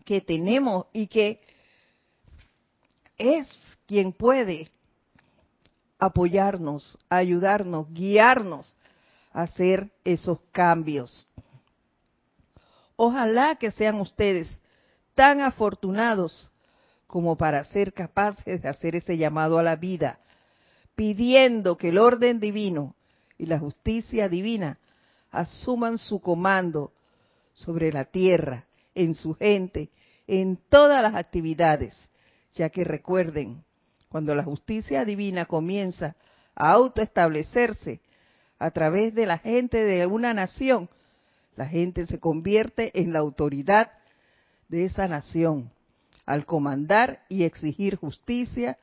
que 0.04 0.20
tenemos 0.20 0.84
y 0.92 1.06
que 1.06 1.40
es 3.16 3.48
quien 3.86 4.12
puede 4.12 4.70
apoyarnos, 5.98 6.98
ayudarnos, 7.08 7.90
guiarnos 7.90 8.76
a 9.32 9.44
hacer 9.44 9.90
esos 10.04 10.40
cambios. 10.52 11.26
Ojalá 13.04 13.56
que 13.56 13.72
sean 13.72 14.00
ustedes 14.00 14.62
tan 15.16 15.40
afortunados 15.40 16.52
como 17.08 17.36
para 17.36 17.64
ser 17.64 17.92
capaces 17.92 18.62
de 18.62 18.68
hacer 18.68 18.94
ese 18.94 19.18
llamado 19.18 19.58
a 19.58 19.64
la 19.64 19.74
vida, 19.74 20.20
pidiendo 20.94 21.76
que 21.76 21.88
el 21.88 21.98
orden 21.98 22.38
divino 22.38 22.94
y 23.38 23.46
la 23.46 23.58
justicia 23.58 24.28
divina 24.28 24.78
asuman 25.32 25.98
su 25.98 26.20
comando 26.20 26.92
sobre 27.54 27.92
la 27.92 28.04
tierra, 28.04 28.66
en 28.94 29.16
su 29.16 29.34
gente, 29.34 29.90
en 30.28 30.56
todas 30.68 31.02
las 31.02 31.16
actividades, 31.16 32.08
ya 32.54 32.70
que 32.70 32.84
recuerden, 32.84 33.64
cuando 34.10 34.32
la 34.32 34.44
justicia 34.44 35.04
divina 35.04 35.46
comienza 35.46 36.14
a 36.54 36.70
autoestablecerse 36.70 38.00
a 38.60 38.70
través 38.70 39.12
de 39.12 39.26
la 39.26 39.38
gente 39.38 39.82
de 39.84 40.06
una 40.06 40.32
nación, 40.32 40.88
la 41.54 41.66
gente 41.66 42.06
se 42.06 42.18
convierte 42.18 42.98
en 43.00 43.12
la 43.12 43.18
autoridad 43.18 43.92
de 44.68 44.86
esa 44.86 45.06
nación 45.06 45.70
al 46.24 46.46
comandar 46.46 47.24
y 47.28 47.44
exigir 47.44 47.96
justicia 47.96 48.78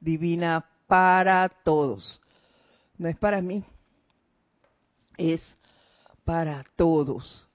divina 0.00 0.66
para 0.86 1.48
todos. 1.48 2.20
No 2.96 3.08
es 3.08 3.16
para 3.16 3.40
mí, 3.40 3.64
es 5.16 5.42
para 6.24 6.64
todos. 6.76 7.46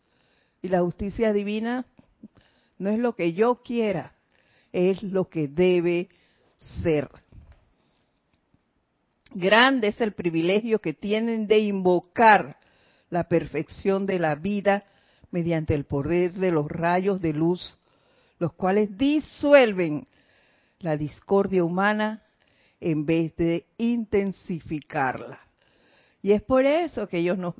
Y 0.61 0.67
la 0.67 0.81
justicia 0.81 1.33
divina 1.33 1.85
no 2.77 2.89
es 2.89 2.99
lo 2.99 3.15
que 3.15 3.33
yo 3.33 3.61
quiera, 3.63 4.13
es 4.71 5.01
lo 5.01 5.29
que 5.29 5.47
debe 5.47 6.09
ser. 6.57 7.09
Grande 9.31 9.89
es 9.89 10.01
el 10.01 10.13
privilegio 10.13 10.79
que 10.79 10.93
tienen 10.93 11.47
de 11.47 11.59
invocar 11.59 12.58
la 13.09 13.25
perfección 13.25 14.05
de 14.05 14.19
la 14.19 14.35
vida 14.35 14.85
mediante 15.31 15.73
el 15.75 15.85
poder 15.85 16.33
de 16.33 16.51
los 16.51 16.67
rayos 16.67 17.21
de 17.21 17.33
luz 17.33 17.79
los 18.39 18.53
cuales 18.53 18.97
disuelven 18.97 20.07
la 20.79 20.97
discordia 20.97 21.63
humana 21.63 22.23
en 22.79 23.05
vez 23.05 23.35
de 23.35 23.65
intensificarla. 23.77 25.39
Y 26.21 26.31
es 26.31 26.41
por 26.41 26.65
eso 26.65 27.07
que 27.07 27.17
ellos 27.17 27.37
nos, 27.37 27.53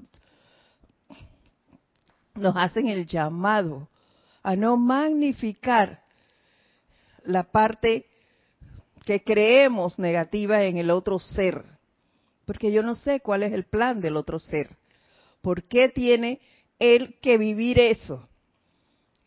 nos 2.35 2.55
hacen 2.55 2.87
el 2.87 3.05
llamado 3.05 3.89
a 4.41 4.55
no 4.55 4.77
magnificar 4.77 6.01
la 7.25 7.43
parte 7.43 8.05
que 9.05 9.21
creemos 9.23 9.99
negativa 9.99 10.63
en 10.63 10.77
el 10.77 10.89
otro 10.89 11.19
ser, 11.19 11.65
porque 12.45 12.71
yo 12.71 12.81
no 12.81 12.95
sé 12.95 13.19
cuál 13.19 13.43
es 13.43 13.51
el 13.51 13.65
plan 13.65 13.99
del 13.99 14.15
otro 14.15 14.39
ser. 14.39 14.77
¿Por 15.41 15.63
qué 15.63 15.89
tiene 15.89 16.41
él 16.79 17.17
que 17.21 17.37
vivir 17.37 17.79
eso? 17.79 18.27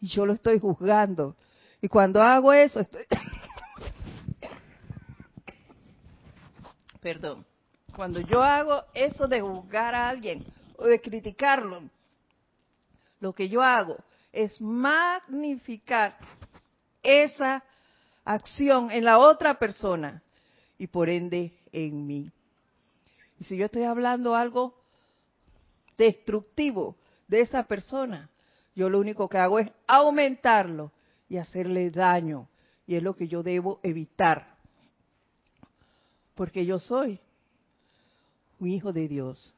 Y 0.00 0.08
yo 0.08 0.26
lo 0.26 0.32
estoy 0.32 0.58
juzgando. 0.58 1.36
Y 1.80 1.88
cuando 1.88 2.22
hago 2.22 2.52
eso, 2.52 2.80
estoy... 2.80 3.04
Perdón. 7.00 7.46
Cuando 7.94 8.20
yo 8.20 8.42
hago 8.42 8.82
eso 8.94 9.28
de 9.28 9.40
juzgar 9.40 9.94
a 9.94 10.08
alguien 10.08 10.44
o 10.76 10.86
de 10.86 11.00
criticarlo, 11.00 11.82
lo 13.20 13.34
que 13.34 13.48
yo 13.48 13.62
hago 13.62 13.98
es 14.32 14.60
magnificar 14.60 16.16
esa 17.02 17.62
acción 18.24 18.90
en 18.90 19.04
la 19.04 19.18
otra 19.18 19.58
persona 19.58 20.22
y 20.78 20.86
por 20.86 21.08
ende 21.08 21.52
en 21.72 22.06
mí. 22.06 22.30
Y 23.38 23.44
si 23.44 23.56
yo 23.56 23.66
estoy 23.66 23.84
hablando 23.84 24.34
algo 24.34 24.81
destructivo 25.96 26.96
de 27.28 27.40
esa 27.40 27.64
persona, 27.64 28.30
yo 28.74 28.88
lo 28.88 28.98
único 28.98 29.28
que 29.28 29.38
hago 29.38 29.58
es 29.58 29.70
aumentarlo 29.86 30.92
y 31.28 31.38
hacerle 31.38 31.90
daño. 31.90 32.48
Y 32.86 32.96
es 32.96 33.02
lo 33.02 33.14
que 33.14 33.28
yo 33.28 33.42
debo 33.42 33.80
evitar. 33.82 34.56
Porque 36.34 36.64
yo 36.66 36.78
soy 36.78 37.20
un 38.58 38.68
hijo 38.68 38.92
de 38.92 39.08
Dios. 39.08 39.54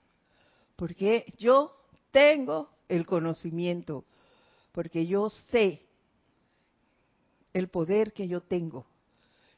Porque 0.77 1.33
yo 1.39 1.75
tengo 2.11 2.71
el 2.89 3.07
conocimiento. 3.07 4.05
Porque 4.73 5.07
yo 5.07 5.31
sé 5.31 5.83
el 7.53 7.69
poder 7.69 8.13
que 8.13 8.29
yo 8.29 8.41
tengo. 8.41 8.85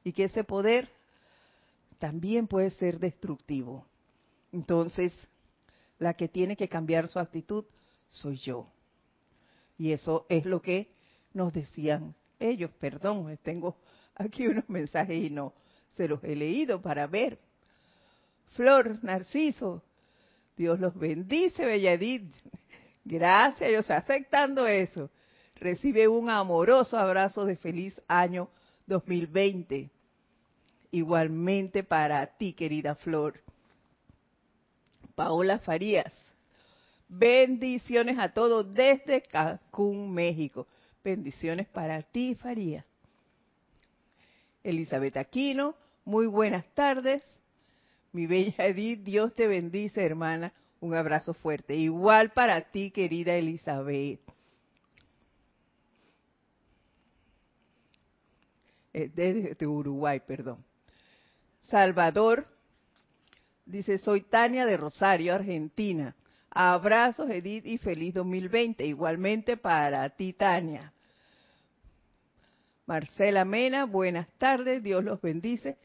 Y 0.04 0.12
que 0.12 0.24
ese 0.24 0.44
poder 0.44 0.88
también 1.98 2.46
puede 2.46 2.70
ser 2.70 2.98
destructivo. 2.98 3.86
Entonces, 4.52 5.12
la 5.98 6.14
que 6.14 6.28
tiene 6.28 6.56
que 6.56 6.68
cambiar 6.68 7.08
su 7.08 7.18
actitud 7.18 7.64
soy 8.08 8.36
yo. 8.36 8.68
Y 9.78 9.92
eso 9.92 10.26
es 10.28 10.44
lo 10.44 10.60
que 10.60 10.90
nos 11.32 11.52
decían 11.52 12.14
ellos, 12.38 12.70
perdón, 12.78 13.38
tengo 13.42 13.76
aquí 14.14 14.46
unos 14.46 14.68
mensajes 14.68 15.16
y 15.16 15.30
no 15.30 15.54
se 15.88 16.08
los 16.08 16.22
he 16.24 16.36
leído 16.36 16.80
para 16.80 17.06
ver. 17.06 17.38
Flor, 18.54 19.02
Narciso, 19.02 19.82
Dios 20.56 20.80
los 20.80 20.94
bendice, 20.98 21.64
Belladid. 21.64 22.22
Gracias, 23.04 23.70
Dios, 23.70 23.90
aceptando 23.90 24.66
eso. 24.66 25.10
Recibe 25.56 26.08
un 26.08 26.28
amoroso 26.28 26.98
abrazo 26.98 27.44
de 27.44 27.56
feliz 27.56 28.00
año 28.08 28.50
2020. 28.86 29.90
Igualmente 30.90 31.82
para 31.82 32.26
ti, 32.36 32.52
querida 32.52 32.94
Flor. 32.94 33.45
Paola 35.16 35.58
Farías. 35.58 36.14
Bendiciones 37.08 38.18
a 38.18 38.32
todos 38.32 38.72
desde 38.72 39.22
Cancún, 39.22 40.12
México. 40.12 40.66
Bendiciones 41.02 41.66
para 41.66 42.02
ti, 42.02 42.34
Faría. 42.34 42.84
Elizabeth 44.62 45.16
Aquino, 45.16 45.74
muy 46.04 46.26
buenas 46.26 46.66
tardes. 46.74 47.22
Mi 48.12 48.26
bella 48.26 48.66
Edith, 48.66 49.02
Dios 49.04 49.34
te 49.34 49.46
bendice, 49.46 50.04
hermana. 50.04 50.52
Un 50.80 50.94
abrazo 50.94 51.32
fuerte. 51.32 51.74
Igual 51.74 52.30
para 52.30 52.60
ti, 52.70 52.90
querida 52.90 53.34
Elizabeth. 53.34 54.20
Eh, 58.92 59.10
desde 59.14 59.66
Uruguay, 59.66 60.20
perdón. 60.20 60.62
Salvador 61.60 62.46
dice, 63.66 63.98
soy 63.98 64.22
Tania 64.22 64.64
de 64.64 64.76
Rosario, 64.76 65.34
Argentina. 65.34 66.14
Abrazos, 66.50 67.28
Edith, 67.28 67.66
y 67.66 67.76
feliz 67.78 68.14
2020. 68.14 68.86
Igualmente 68.86 69.56
para 69.56 70.08
ti, 70.10 70.32
Tania. 70.32 70.92
Marcela 72.86 73.44
Mena, 73.44 73.84
buenas 73.84 74.30
tardes, 74.38 74.82
Dios 74.82 75.04
los 75.04 75.20
bendice. 75.20 75.76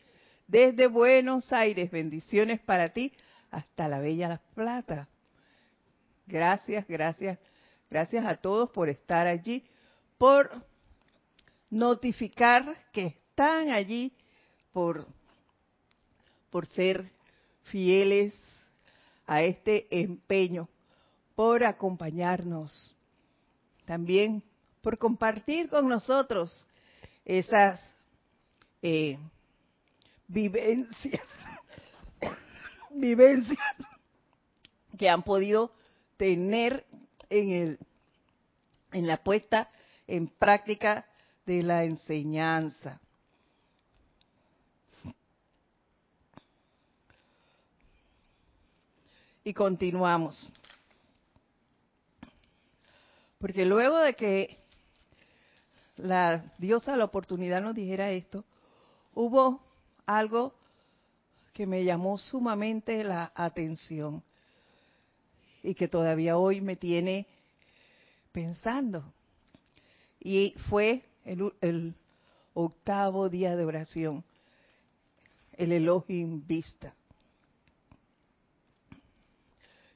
Desde 0.47 0.87
Buenos 0.87 1.51
Aires, 1.51 1.89
bendiciones 1.89 2.61
para 2.61 2.89
ti 2.89 3.11
hasta 3.49 3.89
la 3.89 3.99
Bella 3.99 4.29
Las 4.29 4.41
Plata. 4.53 5.09
Gracias, 6.27 6.87
gracias, 6.87 7.39
gracias 7.89 8.25
a 8.25 8.35
todos 8.35 8.69
por 8.69 8.87
estar 8.87 9.27
allí, 9.27 9.65
por 10.17 10.63
notificar 11.71 12.77
que 12.91 13.07
están 13.07 13.71
allí, 13.71 14.13
por, 14.71 15.07
por 16.51 16.67
ser 16.67 17.11
fieles 17.71 18.33
a 19.25 19.41
este 19.43 19.87
empeño, 19.89 20.67
por 21.35 21.63
acompañarnos. 21.63 22.93
También 23.85 24.43
por 24.81 24.97
compartir 24.97 25.69
con 25.69 25.87
nosotros 25.87 26.67
esas 27.25 27.81
eh, 28.81 29.17
vivencias, 30.27 31.25
vivencias 32.91 33.57
que 34.97 35.09
han 35.09 35.23
podido 35.23 35.71
tener 36.17 36.85
en 37.29 37.49
el 37.51 37.79
en 38.91 39.07
la 39.07 39.17
puesta 39.23 39.69
en 40.07 40.27
práctica 40.27 41.05
de 41.45 41.63
la 41.63 41.83
enseñanza. 41.83 42.99
Y 49.43 49.53
continuamos. 49.53 50.51
Porque 53.39 53.65
luego 53.65 53.97
de 53.97 54.13
que 54.13 54.57
la 55.97 56.43
diosa 56.57 56.95
la 56.95 57.05
oportunidad 57.05 57.61
nos 57.61 57.75
dijera 57.75 58.11
esto, 58.11 58.43
hubo 59.13 59.61
algo 60.05 60.53
que 61.53 61.65
me 61.65 61.83
llamó 61.83 62.17
sumamente 62.17 63.03
la 63.03 63.31
atención 63.35 64.23
y 65.63 65.73
que 65.73 65.87
todavía 65.87 66.37
hoy 66.37 66.61
me 66.61 66.75
tiene 66.75 67.27
pensando. 68.31 69.13
Y 70.19 70.53
fue 70.69 71.03
el, 71.25 71.95
octavo 72.53 73.29
día 73.29 73.55
de 73.55 73.65
oración, 73.65 74.23
el 75.53 75.71
Elohim 75.71 76.45
Vista, 76.45 76.93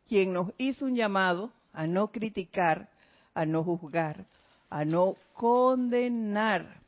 quien 0.08 0.34
nos 0.34 0.52
hizo 0.58 0.86
un 0.86 0.96
llamado 0.96 1.52
a 1.74 1.88
no 1.88 2.12
criticar, 2.12 2.90
a 3.34 3.46
no 3.46 3.64
juzgar, 3.64 4.26
a 4.70 4.86
no 4.86 5.16
condenar 5.34 6.82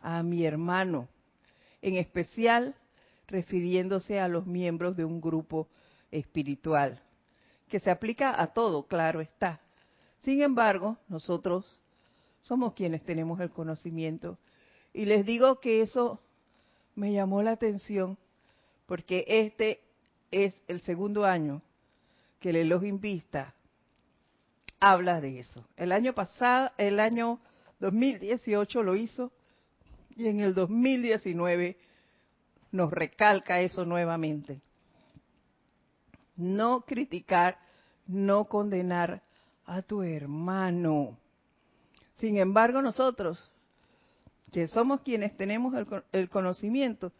a 0.00 0.22
mi 0.22 0.44
hermano, 0.44 1.08
en 1.80 1.96
especial 1.96 2.74
refiriéndose 3.26 4.20
a 4.20 4.28
los 4.28 4.46
miembros 4.46 4.96
de 4.96 5.04
un 5.04 5.20
grupo 5.20 5.68
espiritual, 6.10 7.00
que 7.68 7.80
se 7.80 7.90
aplica 7.90 8.40
a 8.40 8.48
todo, 8.48 8.86
claro 8.86 9.20
está. 9.20 9.60
Sin 10.18 10.42
embargo, 10.42 10.98
nosotros 11.08 11.80
somos 12.40 12.74
quienes 12.74 13.02
tenemos 13.04 13.40
el 13.40 13.50
conocimiento. 13.50 14.38
Y 14.92 15.06
les 15.06 15.24
digo 15.24 15.60
que 15.60 15.80
eso 15.80 16.20
me 16.94 17.12
llamó 17.12 17.42
la 17.42 17.52
atención 17.52 18.18
porque 18.86 19.24
este 19.26 19.80
es 20.30 20.54
el 20.68 20.82
segundo 20.82 21.24
año 21.24 21.62
que 22.44 22.50
el 22.50 22.56
Elohim 22.56 23.00
Vista 23.00 23.54
habla 24.78 25.22
de 25.22 25.38
eso. 25.38 25.66
El 25.78 25.92
año 25.92 26.12
pasado, 26.12 26.72
el 26.76 27.00
año 27.00 27.40
2018 27.80 28.82
lo 28.82 28.96
hizo 28.96 29.32
y 30.14 30.28
en 30.28 30.40
el 30.40 30.52
2019 30.52 31.78
nos 32.70 32.92
recalca 32.92 33.62
eso 33.62 33.86
nuevamente. 33.86 34.60
No 36.36 36.82
criticar, 36.82 37.56
no 38.06 38.44
condenar 38.44 39.22
a 39.64 39.80
tu 39.80 40.02
hermano. 40.02 41.16
Sin 42.16 42.36
embargo, 42.36 42.82
nosotros, 42.82 43.50
que 44.52 44.66
somos 44.66 45.00
quienes 45.00 45.34
tenemos 45.34 45.72
el, 46.12 46.28
conocimiento, 46.28 47.10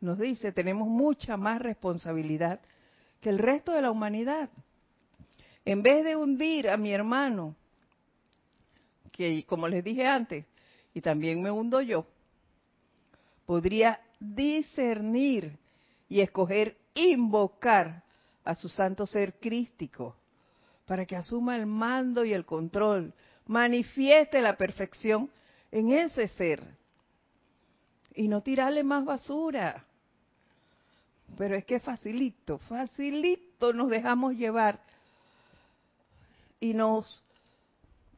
nos 0.00 0.18
dice, 0.18 0.50
tenemos 0.50 0.88
mucha 0.88 1.36
más 1.36 1.62
responsabilidad 1.62 2.60
que 3.22 3.30
el 3.30 3.38
resto 3.38 3.72
de 3.72 3.80
la 3.80 3.90
humanidad. 3.90 4.50
En 5.64 5.82
vez 5.82 6.04
de 6.04 6.16
hundir 6.16 6.68
a 6.68 6.76
mi 6.76 6.92
hermano, 6.92 7.54
que 9.12 9.46
como 9.46 9.68
les 9.68 9.84
dije 9.84 10.04
antes, 10.04 10.44
y 10.92 11.00
también 11.00 11.40
me 11.40 11.50
hundo 11.50 11.80
yo, 11.80 12.04
podría 13.46 14.00
discernir 14.18 15.56
y 16.08 16.20
escoger 16.20 16.76
invocar 16.94 18.02
a 18.44 18.56
su 18.56 18.68
santo 18.68 19.06
ser 19.06 19.38
crístico 19.38 20.16
para 20.84 21.06
que 21.06 21.14
asuma 21.14 21.56
el 21.56 21.66
mando 21.66 22.24
y 22.24 22.32
el 22.32 22.44
control, 22.44 23.14
manifieste 23.46 24.42
la 24.42 24.56
perfección 24.56 25.30
en 25.70 25.92
ese 25.92 26.26
ser 26.26 26.76
y 28.16 28.26
no 28.26 28.42
tirarle 28.42 28.82
más 28.82 29.04
basura. 29.04 29.86
Pero 31.38 31.56
es 31.56 31.64
que 31.64 31.80
facilito, 31.80 32.58
facilito 32.58 33.72
nos 33.72 33.88
dejamos 33.88 34.34
llevar 34.34 34.80
y 36.60 36.74
nos, 36.74 37.22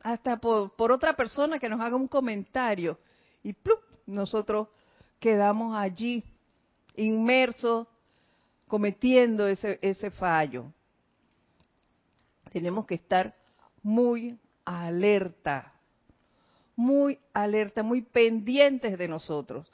hasta 0.03 0.37
por, 0.39 0.93
otra 0.93 1.15
persona 1.15 1.59
que 1.59 1.69
nos 1.69 1.81
haga 1.81 1.97
un 1.97 2.09
comentario 2.09 2.99
y 3.43 3.53
¡plup! 3.53 3.81
nosotros 4.07 4.69
quedamos 5.21 5.77
allí 5.77 6.25
inmersos 6.97 7.87
cometiendo 8.67 9.47
ese, 9.47 9.79
ese 9.81 10.11
fallo 10.11 10.73
tenemos 12.55 12.87
que 12.87 12.95
estar 12.95 13.35
muy 13.83 14.39
alerta, 14.65 15.73
muy 16.77 17.19
alerta, 17.33 17.83
muy 17.83 18.03
pendientes 18.03 18.97
de 18.97 19.09
nosotros. 19.09 19.67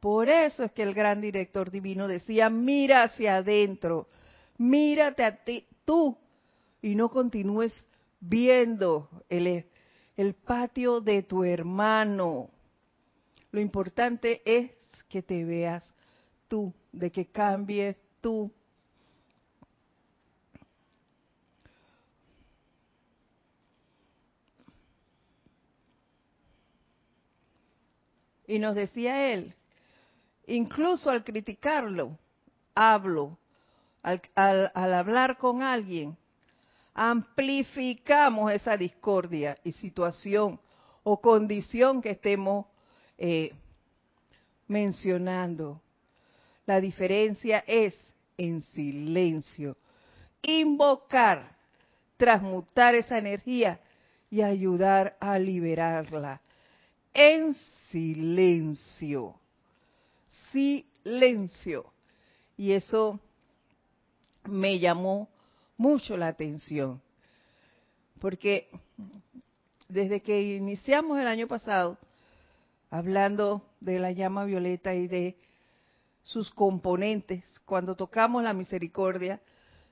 Por 0.00 0.28
eso 0.28 0.64
es 0.64 0.72
que 0.72 0.82
el 0.82 0.94
gran 0.94 1.20
director 1.20 1.70
divino 1.70 2.06
decía, 2.06 2.48
mira 2.50 3.02
hacia 3.02 3.36
adentro, 3.36 4.08
mírate 4.58 5.24
a 5.24 5.44
ti, 5.44 5.66
tú, 5.84 6.16
y 6.80 6.94
no 6.94 7.10
continúes 7.10 7.72
viendo 8.20 9.08
el, 9.28 9.66
el 10.16 10.34
patio 10.34 11.00
de 11.00 11.24
tu 11.24 11.42
hermano. 11.42 12.50
Lo 13.50 13.60
importante 13.60 14.42
es 14.44 14.70
que 15.08 15.22
te 15.22 15.44
veas 15.44 15.92
tú, 16.46 16.72
de 16.92 17.10
que 17.10 17.26
cambies 17.26 17.96
tú 18.20 18.52
Y 28.48 28.58
nos 28.58 28.74
decía 28.74 29.30
él, 29.34 29.54
incluso 30.48 31.10
al 31.10 31.24
criticarlo, 31.24 32.18
hablo, 32.74 33.38
al, 34.02 34.70
hablar 34.74 35.36
con 35.38 35.62
alguien, 35.62 36.16
amplificamos 36.94 38.52
esa 38.52 38.76
discordia 38.76 39.58
y 39.62 39.72
situación 39.72 40.60
o 41.04 41.20
condición 41.20 42.02
que 42.02 42.10
estemos 42.10 42.66
eh, 43.16 43.52
mencionando. 44.66 45.80
La 46.66 46.80
diferencia 46.80 47.64
es 47.66 47.94
en 48.36 48.62
silencio. 48.62 49.76
Invocar, 50.42 51.56
transmutar 52.16 52.94
esa 52.94 53.18
energía 53.18 53.80
y 54.30 54.42
ayudar 54.42 55.16
a 55.20 55.38
liberarla 55.38 56.40
en 57.12 57.54
silencio. 57.90 59.34
Silencio. 60.52 61.92
Y 62.56 62.72
eso 62.72 63.20
me 64.44 64.78
llamó 64.78 65.28
mucho 65.76 66.16
la 66.16 66.28
atención. 66.28 67.00
Porque 68.20 68.68
desde 69.88 70.20
que 70.20 70.56
iniciamos 70.56 71.18
el 71.18 71.26
año 71.26 71.46
pasado, 71.46 71.98
hablando 72.90 73.62
de 73.80 73.98
la 73.98 74.12
llama 74.12 74.44
violeta 74.44 74.94
y 74.94 75.08
de 75.08 75.36
sus 76.22 76.50
componentes, 76.50 77.44
cuando 77.64 77.94
tocamos 77.94 78.42
la 78.42 78.52
misericordia, 78.52 79.40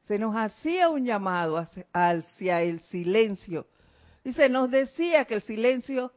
se 0.07 0.19
nos 0.19 0.37
hacía 0.37 0.89
un 0.89 1.05
llamado 1.05 1.67
hacia 1.93 2.63
el 2.63 2.81
silencio. 2.81 3.67
Y 4.23 4.33
se 4.33 4.49
nos 4.49 4.71
decía 4.71 5.25
que 5.25 5.35
el 5.35 5.43
silencio 5.43 6.13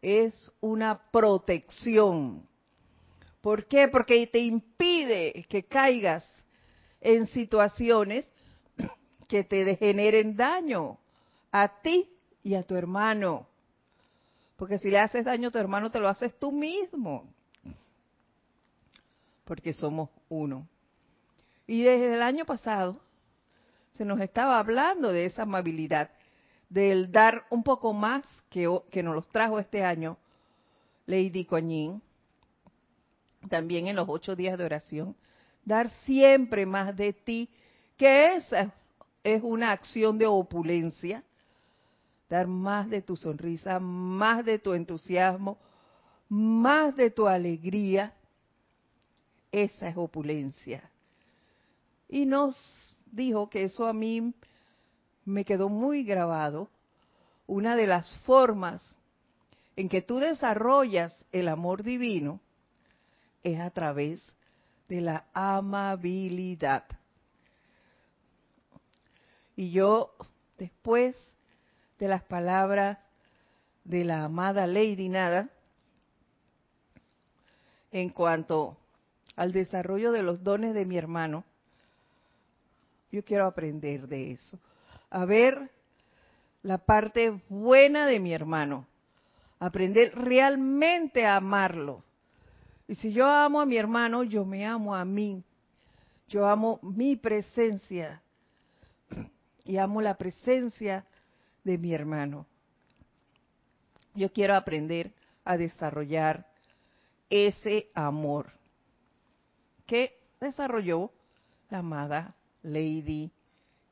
es 0.00 0.52
una 0.60 1.10
protección. 1.10 2.46
¿Por 3.42 3.66
qué? 3.66 3.88
Porque 3.88 4.26
te 4.28 4.38
impide 4.38 5.44
que 5.48 5.64
caigas 5.64 6.24
en 7.00 7.26
situaciones 7.26 8.32
que 9.28 9.42
te 9.42 9.76
generen 9.76 10.36
daño 10.36 10.98
a 11.50 11.80
ti 11.82 12.08
y 12.42 12.54
a 12.54 12.62
tu 12.62 12.76
hermano. 12.76 13.48
Porque 14.56 14.78
si 14.78 14.90
le 14.90 15.00
haces 15.00 15.24
daño 15.24 15.48
a 15.48 15.50
tu 15.50 15.58
hermano, 15.58 15.90
te 15.90 15.98
lo 15.98 16.08
haces 16.08 16.38
tú 16.38 16.52
mismo. 16.52 17.28
Porque 19.44 19.72
somos 19.72 20.08
uno. 20.28 20.68
Y 21.66 21.82
desde 21.82 22.14
el 22.14 22.22
año 22.22 22.44
pasado 22.44 23.00
se 23.94 24.04
nos 24.04 24.20
estaba 24.20 24.60
hablando 24.60 25.12
de 25.12 25.26
esa 25.26 25.42
amabilidad 25.42 26.10
del 26.68 27.10
dar 27.10 27.44
un 27.50 27.64
poco 27.64 27.92
más 27.92 28.24
que, 28.50 28.68
que 28.90 29.02
nos 29.02 29.16
los 29.16 29.28
trajo 29.30 29.58
este 29.58 29.84
año 29.84 30.16
Lady 31.06 31.44
Coñín, 31.44 32.00
también 33.48 33.86
en 33.86 33.96
los 33.96 34.08
ocho 34.08 34.36
días 34.36 34.58
de 34.58 34.64
oración, 34.64 35.16
dar 35.64 35.90
siempre 36.04 36.66
más 36.66 36.96
de 36.96 37.12
ti, 37.12 37.48
que 37.96 38.34
esa 38.34 38.74
es 39.22 39.42
una 39.42 39.72
acción 39.72 40.18
de 40.18 40.26
opulencia, 40.26 41.22
dar 42.28 42.46
más 42.46 42.88
de 42.88 43.02
tu 43.02 43.16
sonrisa, 43.16 43.78
más 43.78 44.44
de 44.44 44.58
tu 44.58 44.72
entusiasmo, 44.72 45.58
más 46.28 46.96
de 46.96 47.10
tu 47.10 47.26
alegría. 47.26 48.14
Esa 49.50 49.88
es 49.88 49.96
opulencia. 49.96 50.90
Y 52.08 52.24
nos 52.24 52.56
dijo 53.10 53.50
que 53.50 53.64
eso 53.64 53.86
a 53.86 53.92
mí 53.92 54.34
me 55.24 55.44
quedó 55.44 55.68
muy 55.68 56.04
grabado. 56.04 56.68
Una 57.46 57.76
de 57.76 57.86
las 57.86 58.08
formas 58.20 58.82
en 59.76 59.88
que 59.88 60.00
tú 60.00 60.18
desarrollas 60.18 61.26
el 61.32 61.48
amor 61.48 61.82
divino 61.82 62.40
es 63.42 63.60
a 63.60 63.70
través 63.70 64.34
de 64.88 65.00
la 65.00 65.24
amabilidad. 65.32 66.84
Y 69.56 69.70
yo, 69.70 70.14
después 70.58 71.16
de 71.98 72.08
las 72.08 72.22
palabras 72.22 72.98
de 73.84 74.04
la 74.04 74.24
amada 74.24 74.66
Lady 74.66 75.08
Nada, 75.08 75.48
en 77.90 78.08
cuanto 78.08 78.76
al 79.36 79.52
desarrollo 79.52 80.12
de 80.12 80.22
los 80.22 80.42
dones 80.42 80.74
de 80.74 80.86
mi 80.86 80.96
hermano, 80.96 81.44
yo 83.10 83.22
quiero 83.24 83.46
aprender 83.46 84.08
de 84.08 84.32
eso. 84.32 84.58
A 85.10 85.26
ver 85.26 85.70
la 86.62 86.78
parte 86.78 87.40
buena 87.48 88.06
de 88.06 88.18
mi 88.20 88.32
hermano. 88.32 88.86
Aprender 89.58 90.14
realmente 90.14 91.26
a 91.26 91.36
amarlo. 91.36 92.02
Y 92.86 92.94
si 92.94 93.12
yo 93.12 93.26
amo 93.26 93.60
a 93.60 93.66
mi 93.66 93.76
hermano, 93.76 94.22
yo 94.22 94.44
me 94.44 94.66
amo 94.66 94.94
a 94.94 95.04
mí. 95.04 95.42
Yo 96.28 96.46
amo 96.46 96.78
mi 96.82 97.16
presencia. 97.16 98.22
Y 99.64 99.76
amo 99.76 100.00
la 100.00 100.16
presencia 100.16 101.04
de 101.64 101.78
mi 101.78 101.94
hermano. 101.94 102.46
Yo 104.14 104.32
quiero 104.32 104.54
aprender 104.54 105.12
a 105.44 105.56
desarrollar 105.56 106.46
ese 107.30 107.90
amor 107.94 108.52
que 109.86 110.18
desarrolló 110.40 111.10
la 111.70 111.78
amada 111.78 112.34
Lady 112.62 113.30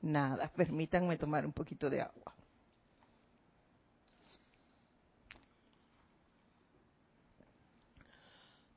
Nada. 0.02 0.50
Permítanme 0.54 1.16
tomar 1.16 1.44
un 1.46 1.52
poquito 1.52 1.88
de 1.90 2.00
agua. 2.00 2.34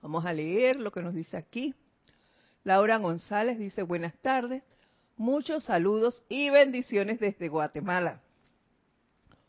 Vamos 0.03 0.25
a 0.25 0.33
leer 0.33 0.81
lo 0.81 0.91
que 0.91 1.01
nos 1.01 1.13
dice 1.13 1.37
aquí. 1.37 1.73
Laura 2.65 2.97
González 2.97 3.57
dice 3.57 3.83
buenas 3.83 4.13
tardes, 4.17 4.61
muchos 5.15 5.63
saludos 5.63 6.21
y 6.27 6.49
bendiciones 6.49 7.21
desde 7.21 7.47
Guatemala. 7.47 8.21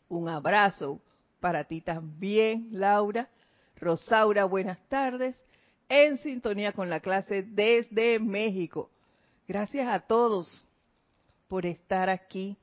Un 0.07 0.29
abrazo 0.29 1.01
para 1.41 1.65
ti 1.65 1.81
también, 1.81 2.69
Laura. 2.71 3.27
Rosaura, 3.75 4.45
buenas 4.45 4.79
tardes. 4.87 5.37
En 5.89 6.17
sintonía 6.19 6.71
con 6.71 6.89
la 6.89 7.01
clase 7.01 7.43
desde 7.43 8.17
México. 8.19 8.89
Gracias 9.49 9.89
a 9.89 9.99
todos 9.99 10.65
por 11.49 11.65
estar 11.65 12.09
aquí, 12.09 12.55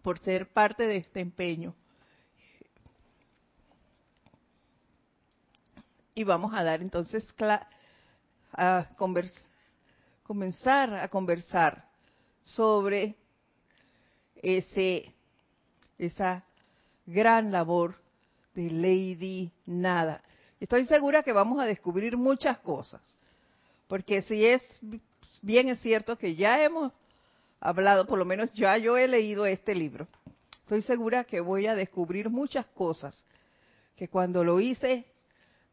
por 0.00 0.20
ser 0.20 0.52
parte 0.52 0.86
de 0.86 0.98
este 0.98 1.18
empeño. 1.18 1.74
Y 6.14 6.22
vamos 6.22 6.54
a 6.54 6.62
dar 6.62 6.80
entonces 6.80 7.26
a 8.52 8.88
comenzar 10.24 10.94
a 10.94 11.08
conversar 11.08 11.84
sobre 12.44 13.16
ese 14.36 15.12
esa 15.98 16.44
gran 17.04 17.50
labor 17.50 17.96
de 18.54 18.70
Lady 18.70 19.50
Nada. 19.66 20.22
Estoy 20.60 20.86
segura 20.86 21.24
que 21.24 21.32
vamos 21.32 21.58
a 21.60 21.64
descubrir 21.64 22.16
muchas 22.16 22.58
cosas. 22.58 23.02
Porque 23.88 24.22
si 24.22 24.46
es 24.46 24.62
bien 25.42 25.68
es 25.68 25.80
cierto 25.80 26.16
que 26.16 26.36
ya 26.36 26.62
hemos 26.62 26.92
hablado, 27.58 28.06
por 28.06 28.20
lo 28.20 28.24
menos 28.24 28.52
ya 28.54 28.78
yo 28.78 28.96
he 28.96 29.08
leído 29.08 29.46
este 29.46 29.74
libro, 29.74 30.06
estoy 30.60 30.82
segura 30.82 31.24
que 31.24 31.40
voy 31.40 31.66
a 31.66 31.74
descubrir 31.74 32.30
muchas 32.30 32.66
cosas 32.66 33.24
que 33.96 34.08
cuando 34.08 34.44
lo 34.44 34.60
hice 34.60 35.06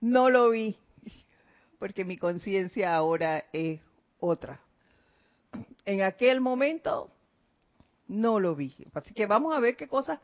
no 0.02 0.30
lo 0.30 0.50
vi, 0.50 0.76
porque 1.80 2.04
mi 2.04 2.18
conciencia 2.18 2.94
ahora 2.94 3.46
es 3.54 3.80
otra. 4.20 4.60
En 5.86 6.02
aquel 6.02 6.42
momento 6.42 7.10
no 8.08 8.40
lo 8.40 8.56
vi. 8.56 8.76
Así 8.94 9.14
que 9.14 9.26
vamos 9.26 9.56
a 9.56 9.60
ver 9.60 9.78
qué 9.78 9.88
cosas 9.88 10.20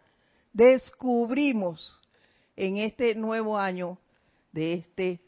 descubrimos 0.52 1.98
en 2.56 2.78
este 2.78 3.16
nuevo 3.16 3.58
año 3.58 3.98
de 4.52 4.74
este 4.74 5.22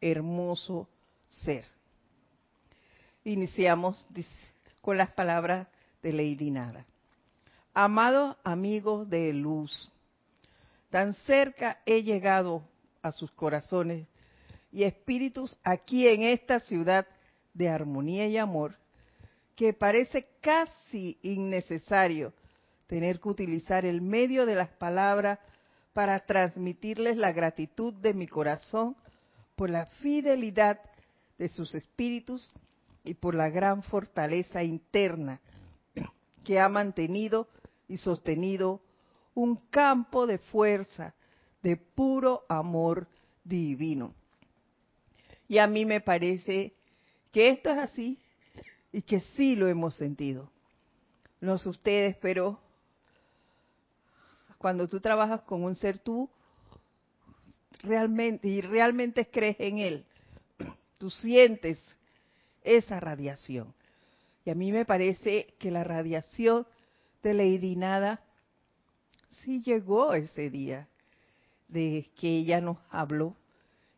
hermoso 0.00 0.88
ser 1.28 1.64
iniciamos 3.24 4.04
con 4.80 4.96
las 4.96 5.10
palabras 5.10 5.68
de 6.02 6.12
Lady 6.12 6.50
Nada. 6.50 6.86
Amados 7.74 8.36
amigos 8.44 9.08
de 9.08 9.32
luz, 9.32 9.90
tan 10.90 11.14
cerca 11.14 11.80
he 11.86 12.02
llegado 12.02 12.62
a 13.02 13.12
sus 13.12 13.30
corazones 13.32 14.06
y 14.70 14.84
espíritus 14.84 15.56
aquí 15.62 16.08
en 16.08 16.22
esta 16.22 16.60
ciudad 16.60 17.06
de 17.52 17.68
armonía 17.68 18.26
y 18.26 18.38
amor, 18.38 18.76
que 19.54 19.74
parece 19.74 20.26
casi 20.40 21.18
innecesario 21.22 22.32
tener 22.86 23.20
que 23.20 23.28
utilizar 23.28 23.84
el 23.84 24.00
medio 24.00 24.46
de 24.46 24.54
las 24.54 24.70
palabras 24.70 25.38
para 25.92 26.18
transmitirles 26.20 27.16
la 27.16 27.32
gratitud 27.32 27.92
de 27.94 28.14
mi 28.14 28.26
corazón 28.26 28.96
por 29.56 29.68
la 29.68 29.86
fidelidad 29.86 30.80
de 31.38 31.48
sus 31.48 31.74
espíritus 31.74 32.52
y 33.04 33.14
por 33.14 33.34
la 33.34 33.50
gran 33.50 33.82
fortaleza 33.82 34.62
interna 34.62 35.40
que 36.44 36.58
ha 36.58 36.68
mantenido 36.68 37.48
y 37.88 37.98
sostenido 37.98 38.80
un 39.34 39.56
campo 39.70 40.26
de 40.26 40.38
fuerza, 40.38 41.14
de 41.62 41.76
puro 41.76 42.44
amor 42.48 43.06
divino. 43.44 44.14
Y 45.48 45.58
a 45.58 45.66
mí 45.66 45.84
me 45.84 46.00
parece 46.00 46.72
que 47.30 47.50
esto 47.50 47.70
es 47.70 47.78
así 47.78 48.18
y 48.92 49.02
que 49.02 49.20
sí 49.36 49.56
lo 49.56 49.68
hemos 49.68 49.96
sentido. 49.96 50.50
No 51.40 51.58
sé 51.58 51.68
ustedes, 51.68 52.16
pero 52.16 52.58
cuando 54.58 54.88
tú 54.88 55.00
trabajas 55.00 55.42
con 55.42 55.64
un 55.64 55.74
ser, 55.74 55.98
tú 55.98 56.30
realmente, 57.82 58.46
y 58.46 58.60
realmente 58.60 59.28
crees 59.28 59.56
en 59.58 59.78
él, 59.78 60.04
tú 60.98 61.10
sientes 61.10 61.84
esa 62.62 63.00
radiación. 63.00 63.74
Y 64.44 64.50
a 64.50 64.54
mí 64.54 64.72
me 64.72 64.84
parece 64.84 65.54
que 65.58 65.70
la 65.70 65.84
radiación 65.84 66.66
de 67.22 67.34
Lady 67.34 67.76
Nada 67.76 68.20
sí 69.28 69.62
llegó 69.62 70.14
ese 70.14 70.50
día 70.50 70.88
de 71.72 72.10
que 72.18 72.28
ella 72.28 72.60
nos 72.60 72.78
habló. 72.90 73.34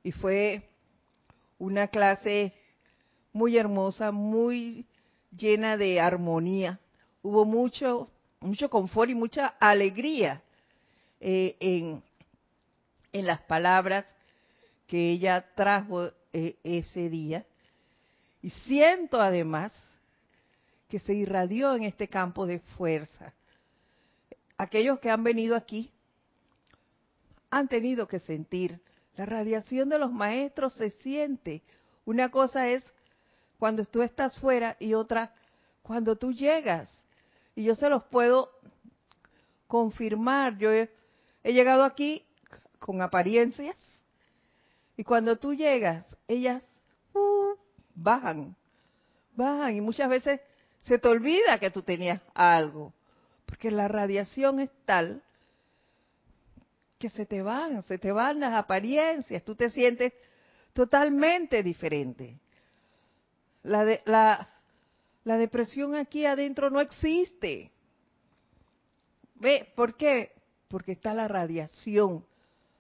Y 0.03 0.13
fue 0.13 0.69
una 1.59 1.89
clase 1.89 2.53
muy 3.33 3.57
hermosa, 3.57 4.13
muy 4.13 4.87
llena 5.37 5.77
de 5.77 6.01
armonía. 6.01 6.79
Hubo 7.23 7.45
mucho, 7.45 8.11
mucho 8.41 8.71
confort 8.71 9.11
y 9.11 9.15
mucha 9.15 9.47
alegría 9.59 10.43
eh, 11.21 11.57
en, 11.59 12.03
en 13.13 13.27
las 13.27 13.41
palabras 13.43 14.05
que 14.87 15.11
ella 15.11 15.45
trajo 15.55 16.11
eh, 16.33 16.57
ese 16.63 17.09
día. 17.09 17.45
Y 18.43 18.51
siento 18.51 19.21
además 19.21 19.75
que 20.89 20.99
se 20.99 21.15
irradió 21.15 21.75
en 21.75 21.85
este 21.85 22.09
campo 22.09 22.47
de 22.47 22.61
fuerza. 22.61 23.33
Aquellos 24.57 25.01
que 25.01 25.11
han 25.11 25.25
venido 25.25 25.57
aquí 25.57 25.91
han 27.55 27.69
tenido 27.69 28.09
que 28.09 28.19
sentir 28.19 28.81
la 29.17 29.27
radiación 29.27 29.89
de 29.89 29.99
los 30.01 30.13
maestros 30.13 30.75
se 30.75 30.91
siente. 30.91 31.63
Una 32.05 32.31
cosa 32.31 32.69
es 32.69 32.83
cuando 33.61 33.85
tú 33.85 34.03
estás 34.03 34.39
fuera 34.41 34.77
y 34.81 34.95
otra 34.95 35.33
cuando 35.83 36.17
tú 36.17 36.33
llegas. 36.33 36.91
Y 37.55 37.63
yo 37.63 37.77
se 37.77 37.89
los 37.89 38.03
puedo 38.05 38.51
confirmar. 39.69 40.59
Yo 40.59 40.73
he, 40.73 40.91
llegado 41.45 41.85
aquí 41.85 42.25
con 42.81 43.01
apariencias 43.03 43.77
y 44.97 45.05
cuando 45.05 45.37
tú 45.37 45.55
llegas, 45.55 46.05
ellas 46.27 46.65
uh, 47.15 47.55
bajan, 47.95 48.57
bajan 49.37 49.77
y 49.77 49.81
muchas 49.81 50.09
veces 50.09 50.41
se 50.81 50.99
te 50.99 51.07
olvida 51.07 51.61
que 51.61 51.71
tú 51.71 51.83
tenías 51.83 52.21
algo, 52.35 52.93
porque 53.47 53.71
la 53.71 53.87
radiación 53.87 54.59
es 54.59 54.71
tal 54.85 55.23
que 57.05 57.11
se 57.11 57.27
te 57.27 57.43
van, 57.43 57.83
se 57.83 57.99
te 57.99 58.13
van 58.13 58.41
las 58.41 58.55
apariencias, 58.55 59.45
tú 59.45 59.55
te 59.55 59.69
sientes 59.69 60.15
totalmente 60.73 61.63
diferente. 61.63 62.41
La, 63.63 63.85
la, 64.07 64.49
la 65.23 65.37
depresión 65.37 65.97
aquí 65.97 66.25
adentro 66.25 66.71
no 66.71 66.81
existe. 66.81 67.71
¿Ve? 69.35 69.71
¿Por 69.77 69.97
qué? 69.97 70.33
Porque 70.67 70.93
está 70.93 71.13
la 71.13 71.29
radiación 71.29 72.25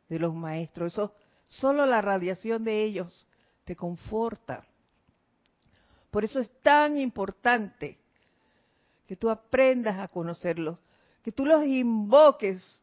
de 0.08 0.18
los 0.18 0.32
maestros. 0.34 0.94
Eso, 0.94 1.14
solo 1.46 1.84
la 1.84 2.00
radiación 2.00 2.64
de 2.64 2.82
ellos 2.82 3.28
te 3.66 3.76
conforta. 3.76 4.66
Por 6.10 6.24
eso 6.24 6.40
es 6.40 6.48
tan 6.62 6.96
importante 6.96 7.98
que 9.06 9.16
tú 9.16 9.28
aprendas 9.28 9.98
a 9.98 10.08
conocerlos, 10.08 10.78
que 11.22 11.30
tú 11.30 11.44
los 11.44 11.62
invoques 11.66 12.80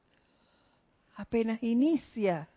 apenas 1.16 1.62
inicia 1.62 2.50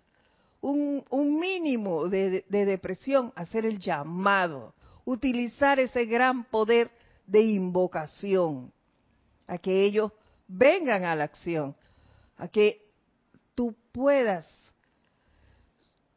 un, 0.61 1.05
mínimo 1.39 2.09
de, 2.09 2.45
de 2.49 2.65
depresión, 2.65 3.33
hacer 3.37 3.67
el 3.67 3.79
llamado, 3.79 4.75
utilizar 5.05 5.79
ese 5.79 6.07
gran 6.07 6.45
poder 6.45 6.91
de 7.27 7.43
invocación, 7.43 8.73
a 9.47 9.59
que 9.59 9.85
ellos 9.85 10.13
vengan 10.49 11.05
a 11.05 11.15
la 11.15 11.25
acción, 11.25 11.77
a 12.39 12.49
que 12.49 12.83
tú 13.55 13.75
puedas 13.93 14.73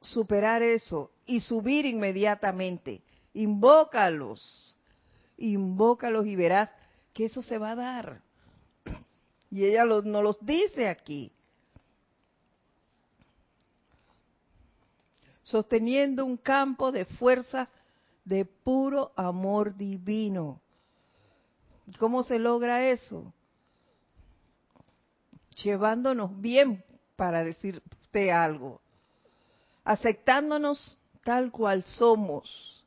superar 0.02 0.62
eso 0.64 1.12
y 1.26 1.42
subir 1.42 1.86
inmediatamente. 1.86 3.02
Invócalos, 3.34 4.78
invócalos 5.38 6.26
y 6.26 6.36
verás 6.36 6.72
que 7.14 7.26
eso 7.26 7.44
se 7.44 7.58
va 7.58 7.72
a 7.72 7.76
dar. 7.76 8.22
Y 9.50 9.64
ella 9.64 9.86
nos 9.86 10.04
los 10.04 10.46
dice 10.46 10.90
aquí. 10.90 11.32
Sosteniendo 15.48 16.26
un 16.26 16.36
campo 16.36 16.92
de 16.92 17.06
fuerza 17.06 17.70
de 18.26 18.44
puro 18.44 19.14
amor 19.16 19.76
divino. 19.78 20.60
¿Cómo 22.00 22.24
se 22.24 22.38
logra 22.38 22.90
eso? 22.90 23.34
Llevándonos 25.64 26.40
bien, 26.42 26.84
para 27.16 27.46
decirte 27.46 28.30
algo. 28.30 28.82
Aceptándonos 29.86 30.98
tal 31.24 31.50
cual 31.50 31.84
somos. 31.84 32.84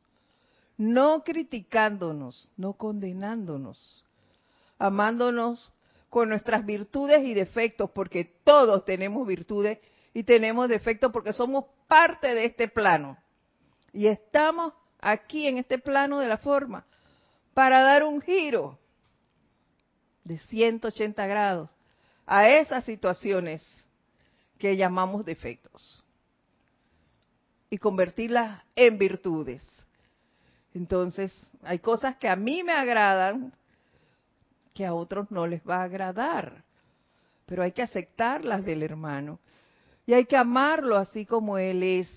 No 0.76 1.24
criticándonos, 1.24 2.50
no 2.58 2.74
condenándonos. 2.74 4.04
Amándonos 4.78 5.72
con 6.10 6.28
nuestras 6.28 6.66
virtudes 6.66 7.24
y 7.24 7.32
defectos, 7.32 7.90
porque 7.92 8.26
todos 8.44 8.84
tenemos 8.84 9.26
virtudes 9.26 9.78
y 10.12 10.24
tenemos 10.24 10.68
defectos 10.68 11.10
porque 11.10 11.32
somos 11.32 11.64
parte 11.90 12.36
de 12.36 12.44
este 12.44 12.68
plano. 12.68 13.18
Y 13.92 14.06
estamos 14.06 14.72
aquí 15.00 15.48
en 15.48 15.58
este 15.58 15.76
plano 15.80 16.20
de 16.20 16.28
la 16.28 16.38
forma 16.38 16.86
para 17.52 17.80
dar 17.80 18.04
un 18.04 18.22
giro 18.22 18.78
de 20.22 20.38
180 20.38 21.26
grados 21.26 21.68
a 22.26 22.48
esas 22.48 22.84
situaciones 22.84 23.60
que 24.56 24.76
llamamos 24.76 25.24
defectos 25.24 26.04
y 27.70 27.78
convertirlas 27.78 28.62
en 28.76 28.96
virtudes. 28.96 29.66
Entonces, 30.72 31.36
hay 31.64 31.80
cosas 31.80 32.14
que 32.18 32.28
a 32.28 32.36
mí 32.36 32.62
me 32.62 32.72
agradan 32.72 33.52
que 34.74 34.86
a 34.86 34.94
otros 34.94 35.28
no 35.32 35.44
les 35.48 35.60
va 35.68 35.78
a 35.78 35.84
agradar, 35.84 36.62
pero 37.46 37.64
hay 37.64 37.72
que 37.72 37.82
aceptarlas 37.82 38.64
del 38.64 38.84
hermano 38.84 39.40
y 40.06 40.14
hay 40.14 40.24
que 40.26 40.36
amarlo 40.36 40.96
así 40.96 41.26
como 41.26 41.58
él 41.58 41.82
es. 41.82 42.10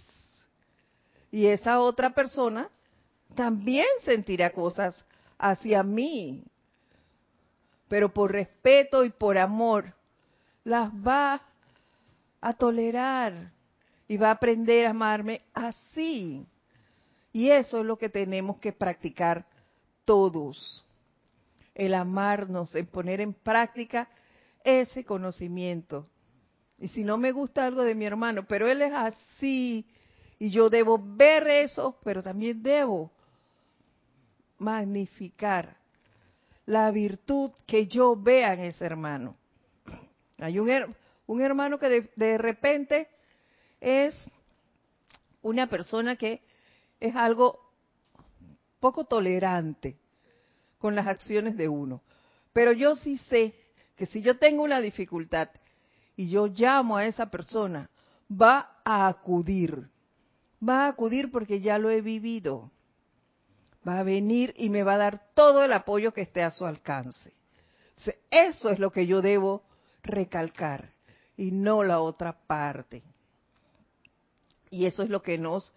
Y 1.31 1.47
esa 1.47 1.79
otra 1.79 2.13
persona 2.13 2.69
también 3.35 3.87
sentirá 4.03 4.51
cosas 4.51 5.05
hacia 5.37 5.83
mí, 5.83 6.43
pero 7.87 8.13
por 8.13 8.31
respeto 8.31 9.03
y 9.03 9.09
por 9.09 9.37
amor 9.37 9.93
las 10.63 10.91
va 10.91 11.41
a 12.39 12.53
tolerar 12.53 13.51
y 14.07 14.17
va 14.17 14.29
a 14.29 14.33
aprender 14.33 14.85
a 14.85 14.91
amarme 14.91 15.41
así. 15.53 16.45
Y 17.31 17.49
eso 17.49 17.79
es 17.79 17.85
lo 17.85 17.97
que 17.97 18.09
tenemos 18.09 18.59
que 18.59 18.71
practicar 18.71 19.45
todos. 20.05 20.85
El 21.73 21.95
amarnos, 21.95 22.75
en 22.75 22.85
poner 22.85 23.21
en 23.21 23.33
práctica 23.33 24.07
ese 24.63 25.03
conocimiento. 25.03 26.05
Y 26.83 26.89
si 26.89 27.05
no 27.05 27.17
me 27.17 27.31
gusta 27.31 27.65
algo 27.65 27.81
de 27.83 27.95
mi 27.95 28.03
hermano, 28.03 28.43
pero 28.45 28.67
él 28.67 28.81
es 28.81 28.91
así, 28.91 29.87
y 30.37 30.49
yo 30.49 30.67
debo 30.67 30.99
ver 31.01 31.47
eso, 31.47 31.97
pero 32.03 32.21
también 32.21 32.61
debo 32.61 33.09
magnificar 34.57 35.77
la 36.65 36.91
virtud 36.91 37.51
que 37.65 37.87
yo 37.87 38.17
vea 38.17 38.53
en 38.55 38.65
ese 38.65 38.83
hermano. 38.83 39.37
Hay 40.39 40.59
un, 40.59 40.69
hermano 41.39 41.79
que 41.79 41.87
de, 41.87 42.11
de 42.17 42.37
repente 42.37 43.07
es 43.79 44.13
una 45.41 45.67
persona 45.67 46.17
que 46.17 46.41
es 46.99 47.15
algo 47.15 47.61
poco 48.81 49.05
tolerante 49.05 49.95
con 50.79 50.95
las 50.95 51.07
acciones 51.07 51.55
de 51.55 51.69
uno. 51.69 52.01
Pero 52.51 52.73
yo 52.73 52.97
sí 52.97 53.17
sé 53.19 53.55
que 53.95 54.05
si 54.05 54.21
yo 54.21 54.37
tengo 54.37 54.63
una 54.63 54.81
dificultad 54.81 55.47
y 56.15 56.29
yo 56.29 56.47
llamo 56.47 56.97
a 56.97 57.05
esa 57.05 57.27
persona, 57.27 57.89
va 58.29 58.79
a 58.83 59.07
acudir. 59.07 59.89
Va 60.67 60.85
a 60.85 60.89
acudir 60.89 61.31
porque 61.31 61.59
ya 61.59 61.77
lo 61.77 61.89
he 61.89 62.01
vivido. 62.01 62.71
Va 63.87 63.99
a 63.99 64.03
venir 64.03 64.53
y 64.57 64.69
me 64.69 64.83
va 64.83 64.93
a 64.93 64.97
dar 64.97 65.33
todo 65.33 65.63
el 65.63 65.73
apoyo 65.73 66.13
que 66.13 66.21
esté 66.21 66.41
a 66.41 66.51
su 66.51 66.65
alcance. 66.65 67.33
Eso 68.29 68.69
es 68.69 68.79
lo 68.79 68.91
que 68.91 69.05
yo 69.05 69.21
debo 69.21 69.63
recalcar 70.03 70.93
y 71.37 71.51
no 71.51 71.83
la 71.83 71.99
otra 71.99 72.33
parte. 72.47 73.03
Y 74.69 74.85
eso 74.85 75.03
es 75.03 75.09
lo 75.09 75.21
que 75.21 75.37
nos 75.37 75.73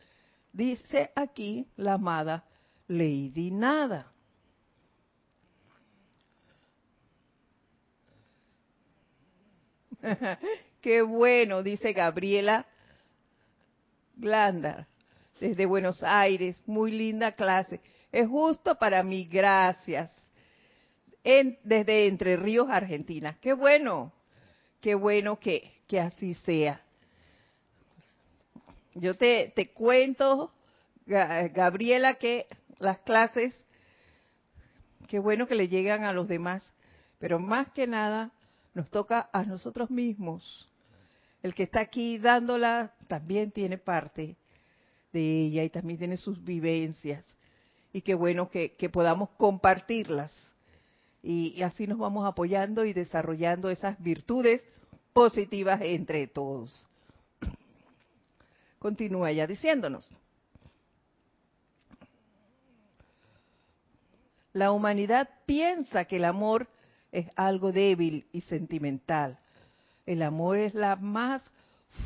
dice 0.52 1.10
aquí 1.14 1.68
la 1.76 1.94
amada 1.94 2.44
Lady 2.88 3.50
Nada. 3.50 4.12
Qué 10.80 11.02
bueno, 11.02 11.62
dice 11.62 11.92
Gabriela 11.92 12.66
Glandar, 14.16 14.86
desde 15.40 15.66
Buenos 15.66 16.02
Aires. 16.02 16.62
Muy 16.66 16.90
linda 16.90 17.32
clase. 17.32 17.80
Es 18.12 18.28
justo 18.28 18.76
para 18.76 19.02
mí, 19.02 19.26
gracias. 19.26 20.10
desde 21.24 22.06
Entre 22.06 22.36
Ríos, 22.36 22.68
Argentina. 22.70 23.36
Qué 23.40 23.52
bueno, 23.52 24.12
qué 24.80 24.94
bueno 24.94 25.38
que, 25.38 25.72
que 25.86 26.00
así 26.00 26.34
sea. 26.34 26.80
Yo 28.94 29.14
te, 29.14 29.52
te 29.54 29.72
cuento, 29.72 30.52
Gabriela, 31.04 32.14
que 32.14 32.46
las 32.78 32.98
clases, 33.00 33.64
qué 35.08 35.18
bueno 35.18 35.46
que 35.46 35.54
le 35.54 35.68
llegan 35.68 36.04
a 36.04 36.12
los 36.12 36.28
demás, 36.28 36.62
pero 37.18 37.38
más 37.38 37.70
que 37.72 37.86
nada 37.86 38.32
nos 38.76 38.90
toca 38.90 39.30
a 39.32 39.42
nosotros 39.42 39.90
mismos. 39.90 40.68
El 41.42 41.54
que 41.54 41.62
está 41.62 41.80
aquí 41.80 42.18
dándola 42.18 42.92
también 43.08 43.50
tiene 43.50 43.78
parte 43.78 44.36
de 45.14 45.46
ella 45.46 45.64
y 45.64 45.70
también 45.70 45.98
tiene 45.98 46.18
sus 46.18 46.44
vivencias. 46.44 47.24
Y 47.94 48.02
qué 48.02 48.14
bueno 48.14 48.50
que, 48.50 48.90
podamos 48.92 49.30
compartirlas. 49.38 50.52
Y, 51.22 51.62
así 51.62 51.86
nos 51.86 51.96
vamos 51.96 52.26
apoyando 52.26 52.84
y 52.84 52.92
desarrollando 52.92 53.70
esas 53.70 53.98
virtudes 53.98 54.62
positivas 55.14 55.80
entre 55.80 56.26
todos. 56.26 56.86
Continúa 58.78 59.32
ya 59.32 59.46
diciéndonos. 59.46 60.06
La 64.52 64.70
humanidad 64.70 65.30
piensa 65.46 66.04
que 66.04 66.16
el 66.16 66.26
amor 66.26 66.68
es 67.16 67.28
algo 67.34 67.72
débil 67.72 68.26
y 68.30 68.42
sentimental. 68.42 69.38
El 70.04 70.22
amor 70.22 70.58
es 70.58 70.74
la 70.74 70.96
más 70.96 71.50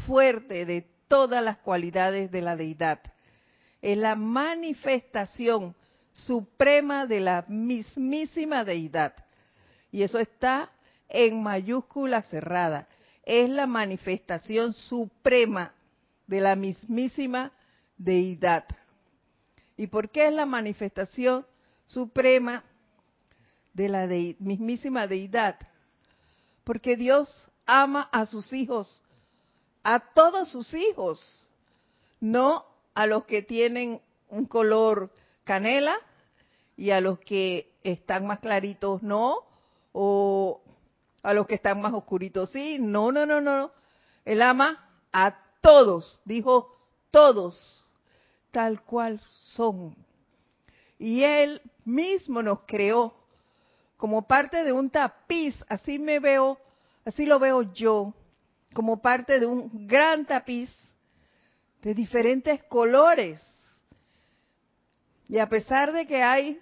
fuerte 0.07 0.65
de 0.65 0.87
todas 1.09 1.43
las 1.43 1.57
cualidades 1.57 2.31
de 2.31 2.41
la 2.41 2.55
deidad. 2.55 3.01
Es 3.83 3.99
la 3.99 4.15
manifestación 4.15 5.75
suprema 6.13 7.09
de 7.09 7.19
la 7.19 7.45
mismísima 7.49 8.65
deidad. 8.65 9.13
Y 9.91 10.05
eso 10.05 10.21
está 10.21 10.71
en 11.09 11.43
mayúscula 11.43 12.23
cerrada. 12.23 12.87
Es 13.25 13.51
la 13.51 13.67
manifestación 13.67 14.75
suprema 14.75 15.75
de 16.29 16.41
la 16.41 16.55
mismísima 16.55 17.51
deidad. 17.99 18.65
¿Y 19.77 19.89
por 19.89 20.09
qué 20.11 20.29
es 20.29 20.33
la 20.33 20.47
manifestación 20.47 21.45
suprema 21.87 22.63
de 23.73 23.89
la 23.89 24.07
mismísima 24.39 25.07
deidad. 25.07 25.57
Porque 26.65 26.97
Dios 26.97 27.49
ama 27.67 28.09
a 28.13 28.27
sus 28.27 28.53
hijos, 28.53 29.03
a 29.83 30.01
todos 30.01 30.51
sus 30.51 30.73
hijos, 30.75 31.49
no 32.21 32.65
a 32.95 33.07
los 33.07 33.25
que 33.25 33.43
tienen 33.43 34.01
un 34.29 34.47
color 34.47 35.11
canela 35.45 35.97
y 36.77 36.91
a 36.91 37.01
los 37.01 37.19
que 37.21 37.73
están 37.83 38.27
más 38.27 38.41
claritos 38.41 39.03
no, 39.03 39.39
o 39.93 40.63
a 41.23 41.35
los 41.35 41.47
que 41.47 41.57
están 41.57 41.81
más 41.81 41.93
oscuritos. 41.93 42.51
Sí, 42.51 42.79
no, 42.79 43.13
no, 43.13 43.27
no, 43.27 43.41
no. 43.41 43.73
Él 44.25 44.43
ama 44.43 44.89
a 45.13 45.37
todos, 45.61 46.21
dijo 46.25 46.77
todos, 47.11 47.85
tal 48.51 48.83
cual 48.83 49.21
son. 49.55 49.97
Y 50.99 51.23
Él 51.23 51.63
mismo 51.85 52.43
nos 52.43 52.61
creó 52.67 53.15
como 54.01 54.27
parte 54.27 54.65
de 54.65 54.73
un 54.73 54.89
tapiz, 54.89 55.63
así 55.69 55.99
me 55.99 56.21
veo, 56.21 56.59
así 57.05 57.27
lo 57.27 57.39
veo 57.39 57.71
yo, 57.75 58.15
como 58.73 59.03
parte 59.03 59.39
de 59.39 59.45
un 59.45 59.87
gran 59.87 60.25
tapiz 60.25 60.75
de 61.83 61.93
diferentes 61.93 62.65
colores. 62.65 63.43
Y 65.29 65.37
a 65.39 65.51
pesar 65.51 65.93
de 65.93 66.07
que 66.07 66.23
hay 66.23 66.59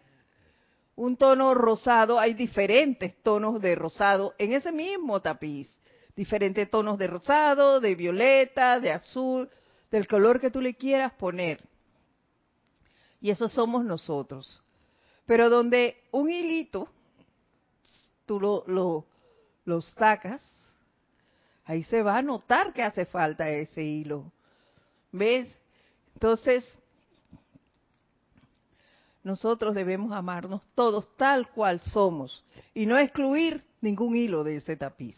un 0.96 1.16
tono 1.16 1.54
rosado, 1.54 2.18
hay 2.18 2.34
diferentes 2.34 3.14
tonos 3.22 3.62
de 3.62 3.76
rosado 3.76 4.34
en 4.36 4.52
ese 4.52 4.72
mismo 4.72 5.22
tapiz. 5.22 5.72
Diferentes 6.16 6.68
tonos 6.68 6.98
de 6.98 7.06
rosado, 7.06 7.78
de 7.78 7.94
violeta, 7.94 8.80
de 8.80 8.90
azul, 8.90 9.48
del 9.92 10.08
color 10.08 10.40
que 10.40 10.50
tú 10.50 10.60
le 10.60 10.74
quieras 10.74 11.12
poner. 11.12 11.62
Y 13.20 13.30
eso 13.30 13.48
somos 13.48 13.84
nosotros. 13.84 14.60
Pero 15.24 15.48
donde 15.48 15.96
un 16.10 16.30
hilito, 16.30 16.88
tú 18.28 18.38
lo, 18.38 19.06
lo, 19.64 19.82
sacas, 19.82 20.42
ahí 21.64 21.82
se 21.84 22.02
va 22.02 22.18
a 22.18 22.22
notar 22.22 22.72
que 22.74 22.82
hace 22.82 23.06
falta 23.06 23.48
ese 23.48 23.82
hilo. 23.82 24.30
¿Ves? 25.10 25.48
Entonces, 26.12 26.70
nosotros 29.24 29.74
debemos 29.74 30.12
amarnos 30.12 30.62
todos 30.74 31.08
tal 31.16 31.50
cual 31.50 31.80
somos 31.80 32.44
y 32.74 32.84
no 32.86 32.98
excluir 32.98 33.64
ningún 33.80 34.14
hilo 34.14 34.44
de 34.44 34.56
ese 34.56 34.76
tapiz. 34.76 35.16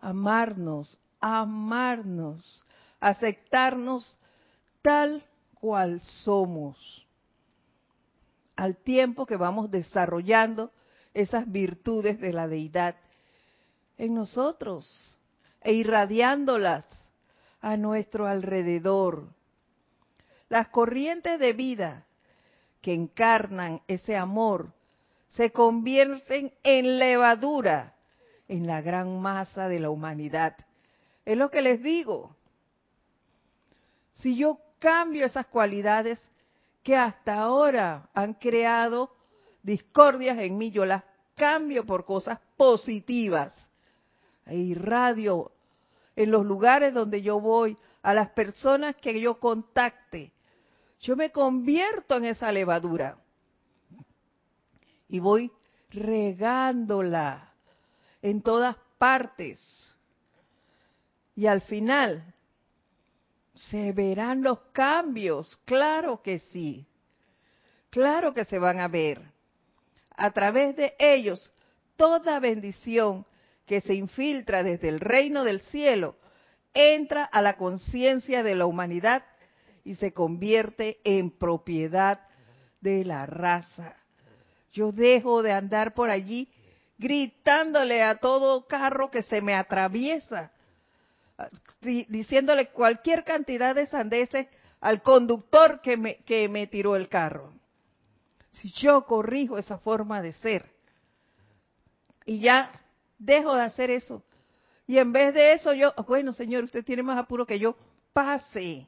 Amarnos, 0.00 0.98
amarnos, 1.20 2.64
aceptarnos 2.98 4.18
tal 4.82 5.24
cual 5.54 6.00
somos. 6.00 7.06
Al 8.56 8.76
tiempo 8.76 9.26
que 9.26 9.36
vamos 9.36 9.70
desarrollando 9.70 10.72
esas 11.14 11.50
virtudes 11.50 12.20
de 12.20 12.32
la 12.32 12.48
deidad 12.48 12.96
en 13.98 14.14
nosotros 14.14 15.18
e 15.60 15.72
irradiándolas 15.72 16.84
a 17.60 17.76
nuestro 17.76 18.26
alrededor. 18.26 19.28
Las 20.48 20.68
corrientes 20.68 21.38
de 21.38 21.52
vida 21.52 22.06
que 22.80 22.94
encarnan 22.94 23.80
ese 23.86 24.16
amor 24.16 24.72
se 25.28 25.50
convierten 25.52 26.52
en 26.62 26.98
levadura 26.98 27.94
en 28.48 28.66
la 28.66 28.82
gran 28.82 29.20
masa 29.20 29.68
de 29.68 29.80
la 29.80 29.90
humanidad. 29.90 30.56
Es 31.24 31.38
lo 31.38 31.50
que 31.50 31.62
les 31.62 31.82
digo. 31.82 32.36
Si 34.14 34.36
yo 34.36 34.58
cambio 34.78 35.24
esas 35.24 35.46
cualidades 35.46 36.20
que 36.82 36.96
hasta 36.96 37.38
ahora 37.38 38.08
han 38.12 38.34
creado 38.34 39.14
discordias 39.62 40.38
en 40.38 40.58
mí, 40.58 40.70
yo 40.70 40.84
las 40.84 41.04
cambio 41.34 41.84
por 41.84 42.04
cosas 42.04 42.38
positivas. 42.56 43.54
E 44.46 44.56
irradio 44.56 45.52
en 46.16 46.30
los 46.30 46.44
lugares 46.44 46.92
donde 46.92 47.22
yo 47.22 47.40
voy, 47.40 47.76
a 48.02 48.14
las 48.14 48.30
personas 48.30 48.96
que 48.96 49.20
yo 49.20 49.38
contacte, 49.38 50.32
yo 51.00 51.16
me 51.16 51.30
convierto 51.30 52.16
en 52.16 52.24
esa 52.26 52.50
levadura 52.50 53.16
y 55.08 55.20
voy 55.20 55.52
regándola 55.90 57.52
en 58.20 58.42
todas 58.42 58.76
partes. 58.98 59.96
Y 61.34 61.46
al 61.46 61.60
final 61.62 62.34
se 63.54 63.92
verán 63.92 64.42
los 64.42 64.60
cambios, 64.72 65.58
claro 65.64 66.22
que 66.22 66.38
sí, 66.38 66.86
claro 67.90 68.34
que 68.34 68.44
se 68.44 68.58
van 68.58 68.80
a 68.80 68.88
ver. 68.88 69.31
A 70.16 70.30
través 70.30 70.76
de 70.76 70.94
ellos, 70.98 71.52
toda 71.96 72.40
bendición 72.40 73.26
que 73.66 73.80
se 73.80 73.94
infiltra 73.94 74.62
desde 74.62 74.88
el 74.88 75.00
reino 75.00 75.44
del 75.44 75.60
cielo 75.60 76.16
entra 76.74 77.24
a 77.24 77.42
la 77.42 77.56
conciencia 77.56 78.42
de 78.42 78.54
la 78.54 78.66
humanidad 78.66 79.24
y 79.84 79.94
se 79.96 80.12
convierte 80.12 80.98
en 81.04 81.30
propiedad 81.30 82.20
de 82.80 83.04
la 83.04 83.26
raza. 83.26 83.94
Yo 84.72 84.90
dejo 84.90 85.42
de 85.42 85.52
andar 85.52 85.94
por 85.94 86.10
allí 86.10 86.48
gritándole 86.98 88.02
a 88.02 88.16
todo 88.16 88.66
carro 88.66 89.10
que 89.10 89.22
se 89.22 89.42
me 89.42 89.54
atraviesa, 89.54 90.52
diciéndole 91.80 92.68
cualquier 92.68 93.24
cantidad 93.24 93.74
de 93.74 93.86
sandeces 93.86 94.46
al 94.80 95.02
conductor 95.02 95.80
que 95.80 95.96
me, 95.96 96.16
que 96.18 96.48
me 96.48 96.66
tiró 96.68 96.96
el 96.96 97.08
carro. 97.08 97.52
Si 98.52 98.70
yo 98.72 99.04
corrijo 99.06 99.58
esa 99.58 99.78
forma 99.78 100.22
de 100.22 100.32
ser 100.32 100.70
y 102.24 102.40
ya 102.40 102.70
dejo 103.18 103.54
de 103.54 103.62
hacer 103.62 103.90
eso, 103.90 104.22
y 104.86 104.98
en 104.98 105.12
vez 105.12 105.34
de 105.34 105.54
eso 105.54 105.72
yo, 105.72 105.92
bueno 106.06 106.32
señor, 106.32 106.64
usted 106.64 106.84
tiene 106.84 107.02
más 107.02 107.18
apuro 107.18 107.46
que 107.46 107.58
yo, 107.58 107.76
pase 108.12 108.86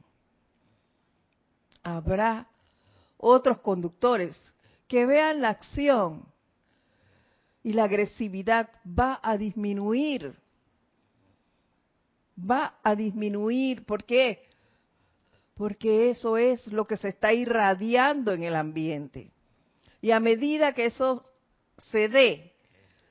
habrá 1.85 2.49
otros 3.19 3.61
conductores 3.61 4.37
que 4.89 5.07
vean 5.07 5.41
la 5.41 5.51
acción 5.51 6.25
y 7.63 7.73
la 7.73 7.85
agresividad 7.85 8.69
va 8.87 9.21
a 9.23 9.39
disminuir. 9.39 10.35
Va 12.39 12.75
a 12.83 12.95
disminuir. 12.95 13.87
¿Por 13.87 14.05
qué? 14.05 14.49
Porque 15.55 16.11
eso 16.11 16.37
es 16.37 16.67
lo 16.67 16.85
que 16.85 16.97
se 16.97 17.09
está 17.09 17.33
irradiando 17.33 18.33
en 18.33 18.43
el 18.43 18.57
ambiente. 18.57 19.31
Y 20.05 20.11
a 20.13 20.21
medida 20.21 20.75
que 20.75 20.85
eso 20.85 21.25
se 21.79 22.11
dé, 22.11 22.53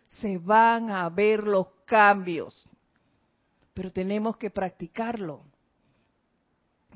se 0.05 0.37
van 0.37 0.91
a 0.91 1.09
ver 1.09 1.43
los 1.43 1.65
cambios. 1.85 2.67
Pero 3.73 3.91
tenemos 3.91 4.37
que 4.37 4.51
practicarlo. 4.51 5.41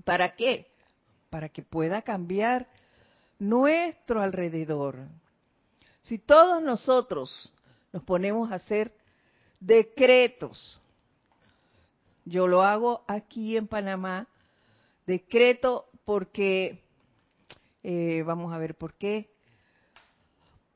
¿Para 0.04 0.36
qué? 0.36 0.68
para 1.30 1.50
que 1.50 1.62
pueda 1.62 2.02
cambiar 2.02 2.68
nuestro 3.40 4.22
alrededor. 4.22 4.98
Si 6.02 6.20
todos 6.20 6.62
nosotros 6.62 7.52
nos 7.92 8.04
ponemos 8.04 8.52
a 8.52 8.56
hacer 8.56 8.94
decretos, 9.60 10.82
yo 12.26 12.48
lo 12.48 12.64
hago 12.64 13.04
aquí 13.08 13.58
en 13.58 13.68
Panamá, 13.68 14.28
decreto 15.06 15.90
porque, 16.06 16.84
eh, 17.84 18.24
vamos 18.26 18.54
a 18.54 18.58
ver 18.58 18.76
por 18.76 18.94
qué, 18.94 19.30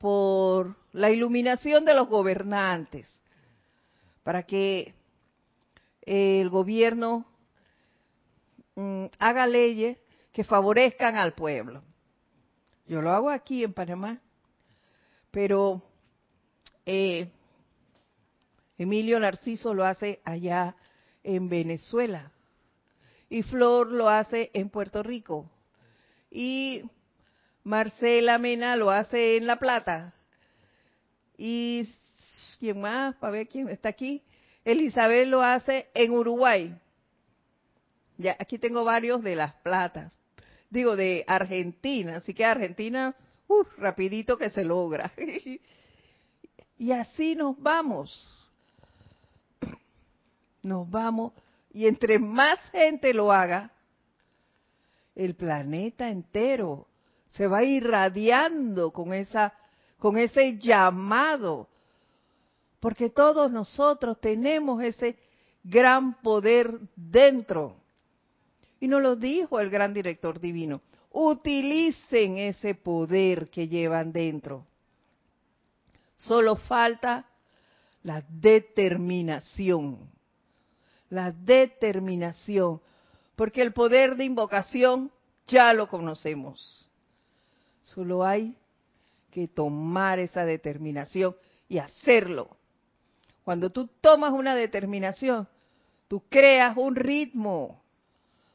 por 0.02 0.74
la 0.90 1.10
iluminación 1.10 1.84
de 1.84 1.94
los 1.94 2.08
gobernantes, 2.08 3.22
para 4.24 4.42
que 4.42 4.96
el 6.00 6.50
gobierno 6.50 7.24
mm, 8.74 9.04
haga 9.20 9.46
leyes 9.46 9.96
que 10.32 10.42
favorezcan 10.42 11.14
al 11.14 11.34
pueblo. 11.34 11.82
Yo 12.88 13.00
lo 13.00 13.12
hago 13.12 13.30
aquí 13.30 13.62
en 13.62 13.74
Panamá, 13.74 14.20
pero 15.30 15.80
eh, 16.84 17.30
Emilio 18.76 19.20
Narciso 19.20 19.72
lo 19.72 19.84
hace 19.84 20.20
allá 20.24 20.74
en 21.22 21.48
Venezuela 21.48 22.32
y 23.28 23.44
Flor 23.44 23.92
lo 23.92 24.08
hace 24.08 24.50
en 24.52 24.68
Puerto 24.68 25.04
Rico 25.04 25.48
y 26.28 26.82
Marcela 27.64 28.38
Mena 28.38 28.76
lo 28.76 28.90
hace 28.90 29.36
en 29.36 29.46
La 29.46 29.56
Plata 29.56 30.14
y 31.36 31.88
quién 32.58 32.80
más 32.80 33.14
para 33.16 33.32
ver 33.32 33.48
quién 33.48 33.68
está 33.68 33.88
aquí 33.88 34.22
Elizabeth 34.64 35.26
lo 35.26 35.42
hace 35.42 35.88
en 35.94 36.12
Uruguay 36.12 36.74
ya 38.18 38.36
aquí 38.38 38.58
tengo 38.58 38.84
varios 38.84 39.22
de 39.22 39.36
las 39.36 39.54
platas 39.54 40.12
digo, 40.72 40.96
de 40.96 41.22
Argentina. 41.26 42.16
Así 42.16 42.34
que 42.34 42.44
Argentina, 42.44 43.14
uh, 43.46 43.62
rapidito 43.76 44.38
que 44.38 44.50
se 44.50 44.64
logra. 44.64 45.12
y 46.78 46.92
así 46.92 47.36
nos 47.36 47.60
vamos. 47.60 48.10
Nos 50.62 50.88
vamos. 50.88 51.32
Y 51.72 51.86
entre 51.86 52.18
más 52.18 52.58
gente 52.70 53.12
lo 53.12 53.32
haga, 53.32 53.72
el 55.14 55.34
planeta 55.34 56.08
entero 56.08 56.86
se 57.32 57.46
va 57.46 57.62
irradiando 57.64 58.90
con 58.90 59.12
esa 59.12 59.52
con 59.98 60.16
ese 60.16 60.58
llamado 60.58 61.68
porque 62.80 63.10
todos 63.10 63.52
nosotros 63.52 64.20
tenemos 64.20 64.82
ese 64.82 65.16
gran 65.62 66.14
poder 66.20 66.80
dentro 66.96 67.76
y 68.80 68.88
nos 68.88 69.00
lo 69.00 69.14
dijo 69.14 69.60
el 69.60 69.70
gran 69.70 69.94
director 69.94 70.40
divino. 70.40 70.80
Utilicen 71.12 72.38
ese 72.38 72.74
poder 72.74 73.48
que 73.48 73.68
llevan 73.68 74.10
dentro. 74.10 74.66
Solo 76.16 76.56
falta 76.56 77.26
La 78.02 78.24
determinación. 78.28 80.10
La 81.08 81.30
determinación. 81.30 82.80
Porque 83.36 83.62
el 83.62 83.72
poder 83.72 84.16
de 84.16 84.24
invocación 84.24 85.12
ya 85.46 85.72
lo 85.72 85.86
conocemos. 85.86 86.90
Solo 87.82 88.24
hay 88.24 88.56
que 89.30 89.48
tomar 89.48 90.18
esa 90.18 90.44
determinación 90.44 91.34
y 91.68 91.78
hacerlo. 91.78 92.56
Cuando 93.44 93.70
tú 93.70 93.88
tomas 94.00 94.32
una 94.32 94.54
determinación, 94.54 95.48
tú 96.06 96.22
creas 96.28 96.76
un 96.76 96.94
ritmo, 96.94 97.82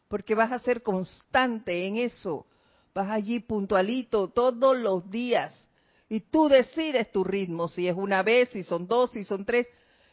porque 0.08 0.36
vas 0.36 0.52
a 0.52 0.60
ser 0.60 0.82
constante 0.82 1.88
en 1.88 1.98
eso. 1.98 2.46
Vas 2.94 3.10
allí 3.10 3.40
puntualito 3.40 4.30
todos 4.30 4.78
los 4.78 5.10
días 5.10 5.68
y 6.10 6.22
tú 6.22 6.48
decides 6.48 7.12
tu 7.12 7.24
ritmo, 7.24 7.68
si 7.68 7.88
es 7.88 7.96
una 7.96 8.24
vez, 8.24 8.50
si 8.50 8.64
son 8.64 8.88
dos, 8.88 9.12
si 9.12 9.24
son 9.24 9.46
tres, 9.46 9.68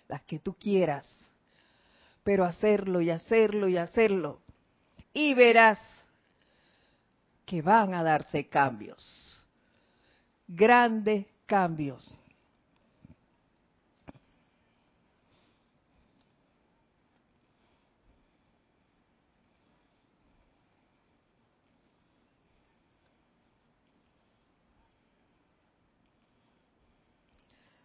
las 0.09 0.23
que 0.23 0.39
tú 0.39 0.55
quieras. 0.55 1.09
Pero 2.25 2.45
hacerlo 2.45 3.01
y 3.01 3.11
hacerlo 3.11 3.69
y 3.69 3.77
hacerlo. 3.77 4.41
Y 5.13 5.35
verás 5.35 5.79
que 7.45 7.63
van 7.63 7.95
a 7.95 8.03
darse 8.03 8.49
cambios. 8.49 9.45
Grandes 10.49 11.27
cambios. 11.47 12.15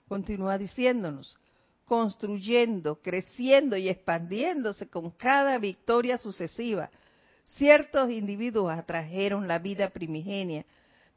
Continúa 0.10 0.58
diciéndonos, 0.58 1.38
construyendo, 1.86 3.00
creciendo 3.00 3.78
y 3.78 3.90
expandiéndose 3.90 4.90
con 4.90 5.12
cada 5.12 5.60
victoria 5.60 6.18
sucesiva. 6.18 6.90
Ciertos 7.60 8.10
individuos 8.10 8.72
atrajeron 8.72 9.46
la 9.46 9.60
vida 9.60 9.90
primigenia, 9.90 10.66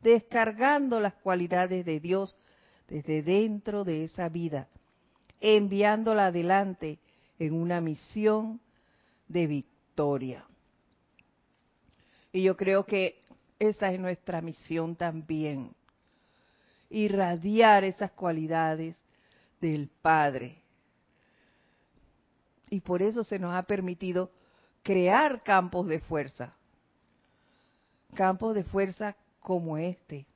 descargando 0.00 0.98
las 0.98 1.14
cualidades 1.14 1.86
de 1.86 2.00
Dios 2.00 2.36
desde 2.88 3.22
dentro 3.22 3.84
de 3.84 4.02
esa 4.02 4.28
vida, 4.28 4.66
enviándola 5.40 6.26
adelante 6.26 6.98
en 7.38 7.54
una 7.54 7.80
misión 7.80 8.60
de 9.28 9.46
victoria. 9.46 10.44
Y 12.32 12.42
yo 12.42 12.56
creo 12.56 12.84
que 12.86 13.22
esa 13.60 13.92
es 13.92 14.00
nuestra 14.00 14.40
misión 14.40 14.96
también 14.96 15.70
irradiar 16.90 17.84
esas 17.84 18.10
cualidades 18.10 18.96
del 19.60 19.88
Padre. 20.02 20.60
Y 22.68 22.80
por 22.80 23.00
eso 23.00 23.22
se 23.22 23.38
nos 23.38 23.54
ha 23.54 23.62
permitido 23.62 24.32
crear 24.82 25.42
campos 25.42 25.86
de 25.86 26.00
fuerza. 26.00 26.54
Campos 28.14 28.54
de 28.54 28.64
fuerza 28.64 29.16
como 29.40 29.78
este. 29.78 30.26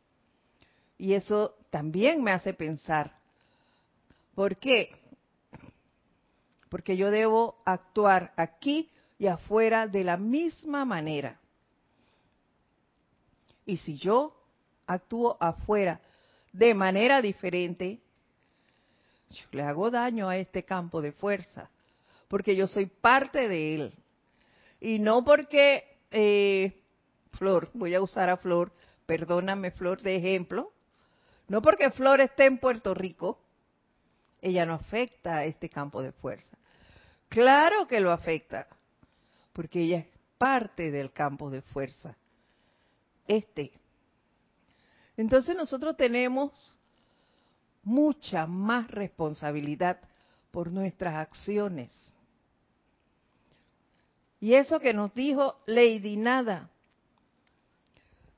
Y 0.99 1.13
eso 1.15 1.55
también 1.71 2.23
me 2.23 2.31
hace 2.31 2.55
pensar. 2.55 3.19
¿Por 4.35 4.57
qué? 4.57 4.91
Porque 6.69 6.97
yo 6.97 7.11
debo 7.11 7.61
actuar 7.65 8.33
aquí 8.37 8.91
y 9.19 9.27
afuera 9.27 9.87
de 9.87 10.05
la 10.05 10.17
misma 10.17 10.85
manera. 10.85 11.41
Y 13.65 13.79
si 13.79 13.97
yo 13.97 14.37
actúo 14.87 15.37
afuera 15.41 16.01
de 16.53 16.75
manera 16.75 17.21
diferente, 17.21 18.01
yo 19.31 19.45
le 19.53 19.63
hago 19.63 19.91
daño 19.91 20.29
a 20.29 20.37
este 20.37 20.65
campo 20.65 21.03
de 21.03 21.13
fuerza, 21.13 21.69
porque 22.29 22.55
yo 22.55 22.67
soy 22.67 22.87
parte 22.87 23.49
de 23.49 23.75
él. 23.75 23.95
Y 24.81 24.99
no 24.99 25.25
porque, 25.25 25.99
eh, 26.11 26.83
Flor, 27.33 27.71
voy 27.75 27.95
a 27.95 28.03
usar 28.03 28.29
a 28.29 28.37
Flor, 28.37 28.73
perdóname 29.07 29.71
Flor 29.71 30.01
de 30.03 30.17
ejemplo, 30.17 30.73
no 31.49 31.63
porque 31.63 31.91
Flor 31.91 32.21
esté 32.21 32.47
en 32.47 32.59
Puerto 32.59 32.95
Rico, 32.95 33.41
ella 34.41 34.67
no 34.67 34.75
afecta 34.75 35.39
a 35.39 35.45
este 35.45 35.69
campo 35.69 36.03
de 36.03 36.13
fuerza. 36.13 36.57
Claro 37.29 37.87
que 37.87 38.01
lo 38.01 38.11
afecta, 38.11 38.69
porque 39.53 39.83
ella 39.83 39.99
es 39.99 40.07
parte 40.39 40.91
del 40.91 41.13
campo 41.13 41.51
de 41.51 41.63
fuerza. 41.63 42.17
Este 43.27 43.73
entonces 45.17 45.57
nosotros 45.57 45.97
tenemos 45.97 46.77
mucha 47.83 48.47
más 48.47 48.91
responsabilidad 48.91 49.99
por 50.51 50.71
nuestras 50.71 51.15
acciones. 51.17 52.15
Y 54.47 54.55
eso 54.55 54.79
que 54.79 54.95
nos 54.95 55.13
dijo 55.13 55.57
Lady 55.67 56.17
Nada, 56.17 56.71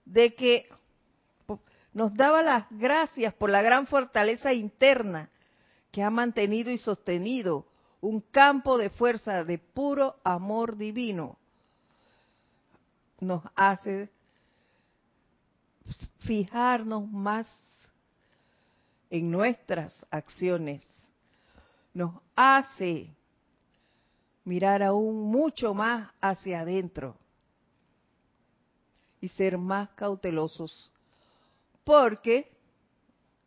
de 0.06 0.34
que 0.34 0.66
nos 1.92 2.14
daba 2.14 2.42
las 2.42 2.64
gracias 2.70 3.34
por 3.34 3.50
la 3.50 3.60
gran 3.60 3.86
fortaleza 3.86 4.54
interna 4.54 5.28
que 5.92 6.02
ha 6.02 6.08
mantenido 6.08 6.70
y 6.70 6.78
sostenido 6.78 7.66
un 8.00 8.22
campo 8.22 8.78
de 8.78 8.88
fuerza 8.88 9.44
de 9.44 9.58
puro 9.58 10.16
amor 10.24 10.78
divino, 10.78 11.36
nos 13.20 13.42
hace 13.54 14.08
fijarnos 16.20 17.06
más 17.06 17.54
en 19.10 19.30
nuestras 19.30 20.06
acciones, 20.10 20.90
nos 21.92 22.14
hace 22.34 23.14
mirar 24.48 24.82
aún 24.82 25.30
mucho 25.30 25.74
más 25.74 26.10
hacia 26.20 26.60
adentro 26.60 27.16
y 29.20 29.28
ser 29.28 29.58
más 29.58 29.90
cautelosos 29.90 30.90
porque 31.84 32.50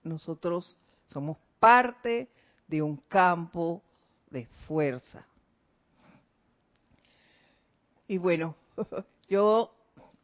nosotros 0.03 0.77
somos 1.05 1.37
parte 1.59 2.29
de 2.67 2.81
un 2.81 2.97
campo 3.07 3.81
de 4.29 4.45
fuerza. 4.67 5.25
Y 8.07 8.17
bueno, 8.17 8.55
yo 9.29 9.71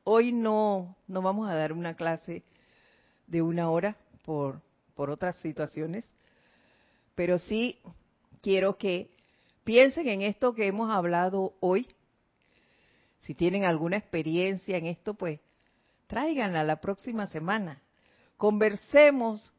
Hoy 0.10 0.32
no, 0.32 0.96
no 1.10 1.22
vamos 1.22 1.50
a 1.50 1.54
dar 1.54 1.74
una 1.74 1.94
clase 1.94 2.42
de 3.28 3.42
una 3.42 3.70
hora 3.70 3.98
por, 4.24 4.62
por 4.96 5.10
otras 5.10 5.36
situaciones, 5.40 6.06
pero 7.14 7.40
sí 7.40 7.78
quiero 8.42 8.78
que 8.78 9.10
piensen 9.68 10.08
en 10.08 10.22
esto 10.22 10.56
que 10.56 10.66
hemos 10.66 10.90
hablado 10.90 11.54
hoy. 11.60 11.94
Si 13.18 13.36
tienen 13.36 13.66
alguna 13.66 13.98
experiencia 13.98 14.78
en 14.78 14.86
esto, 14.86 15.14
pues 15.14 15.42
tráiganla 16.08 16.64
la 16.64 16.80
próxima 16.80 17.28
semana. 17.28 17.82
Conversemos 18.38 19.52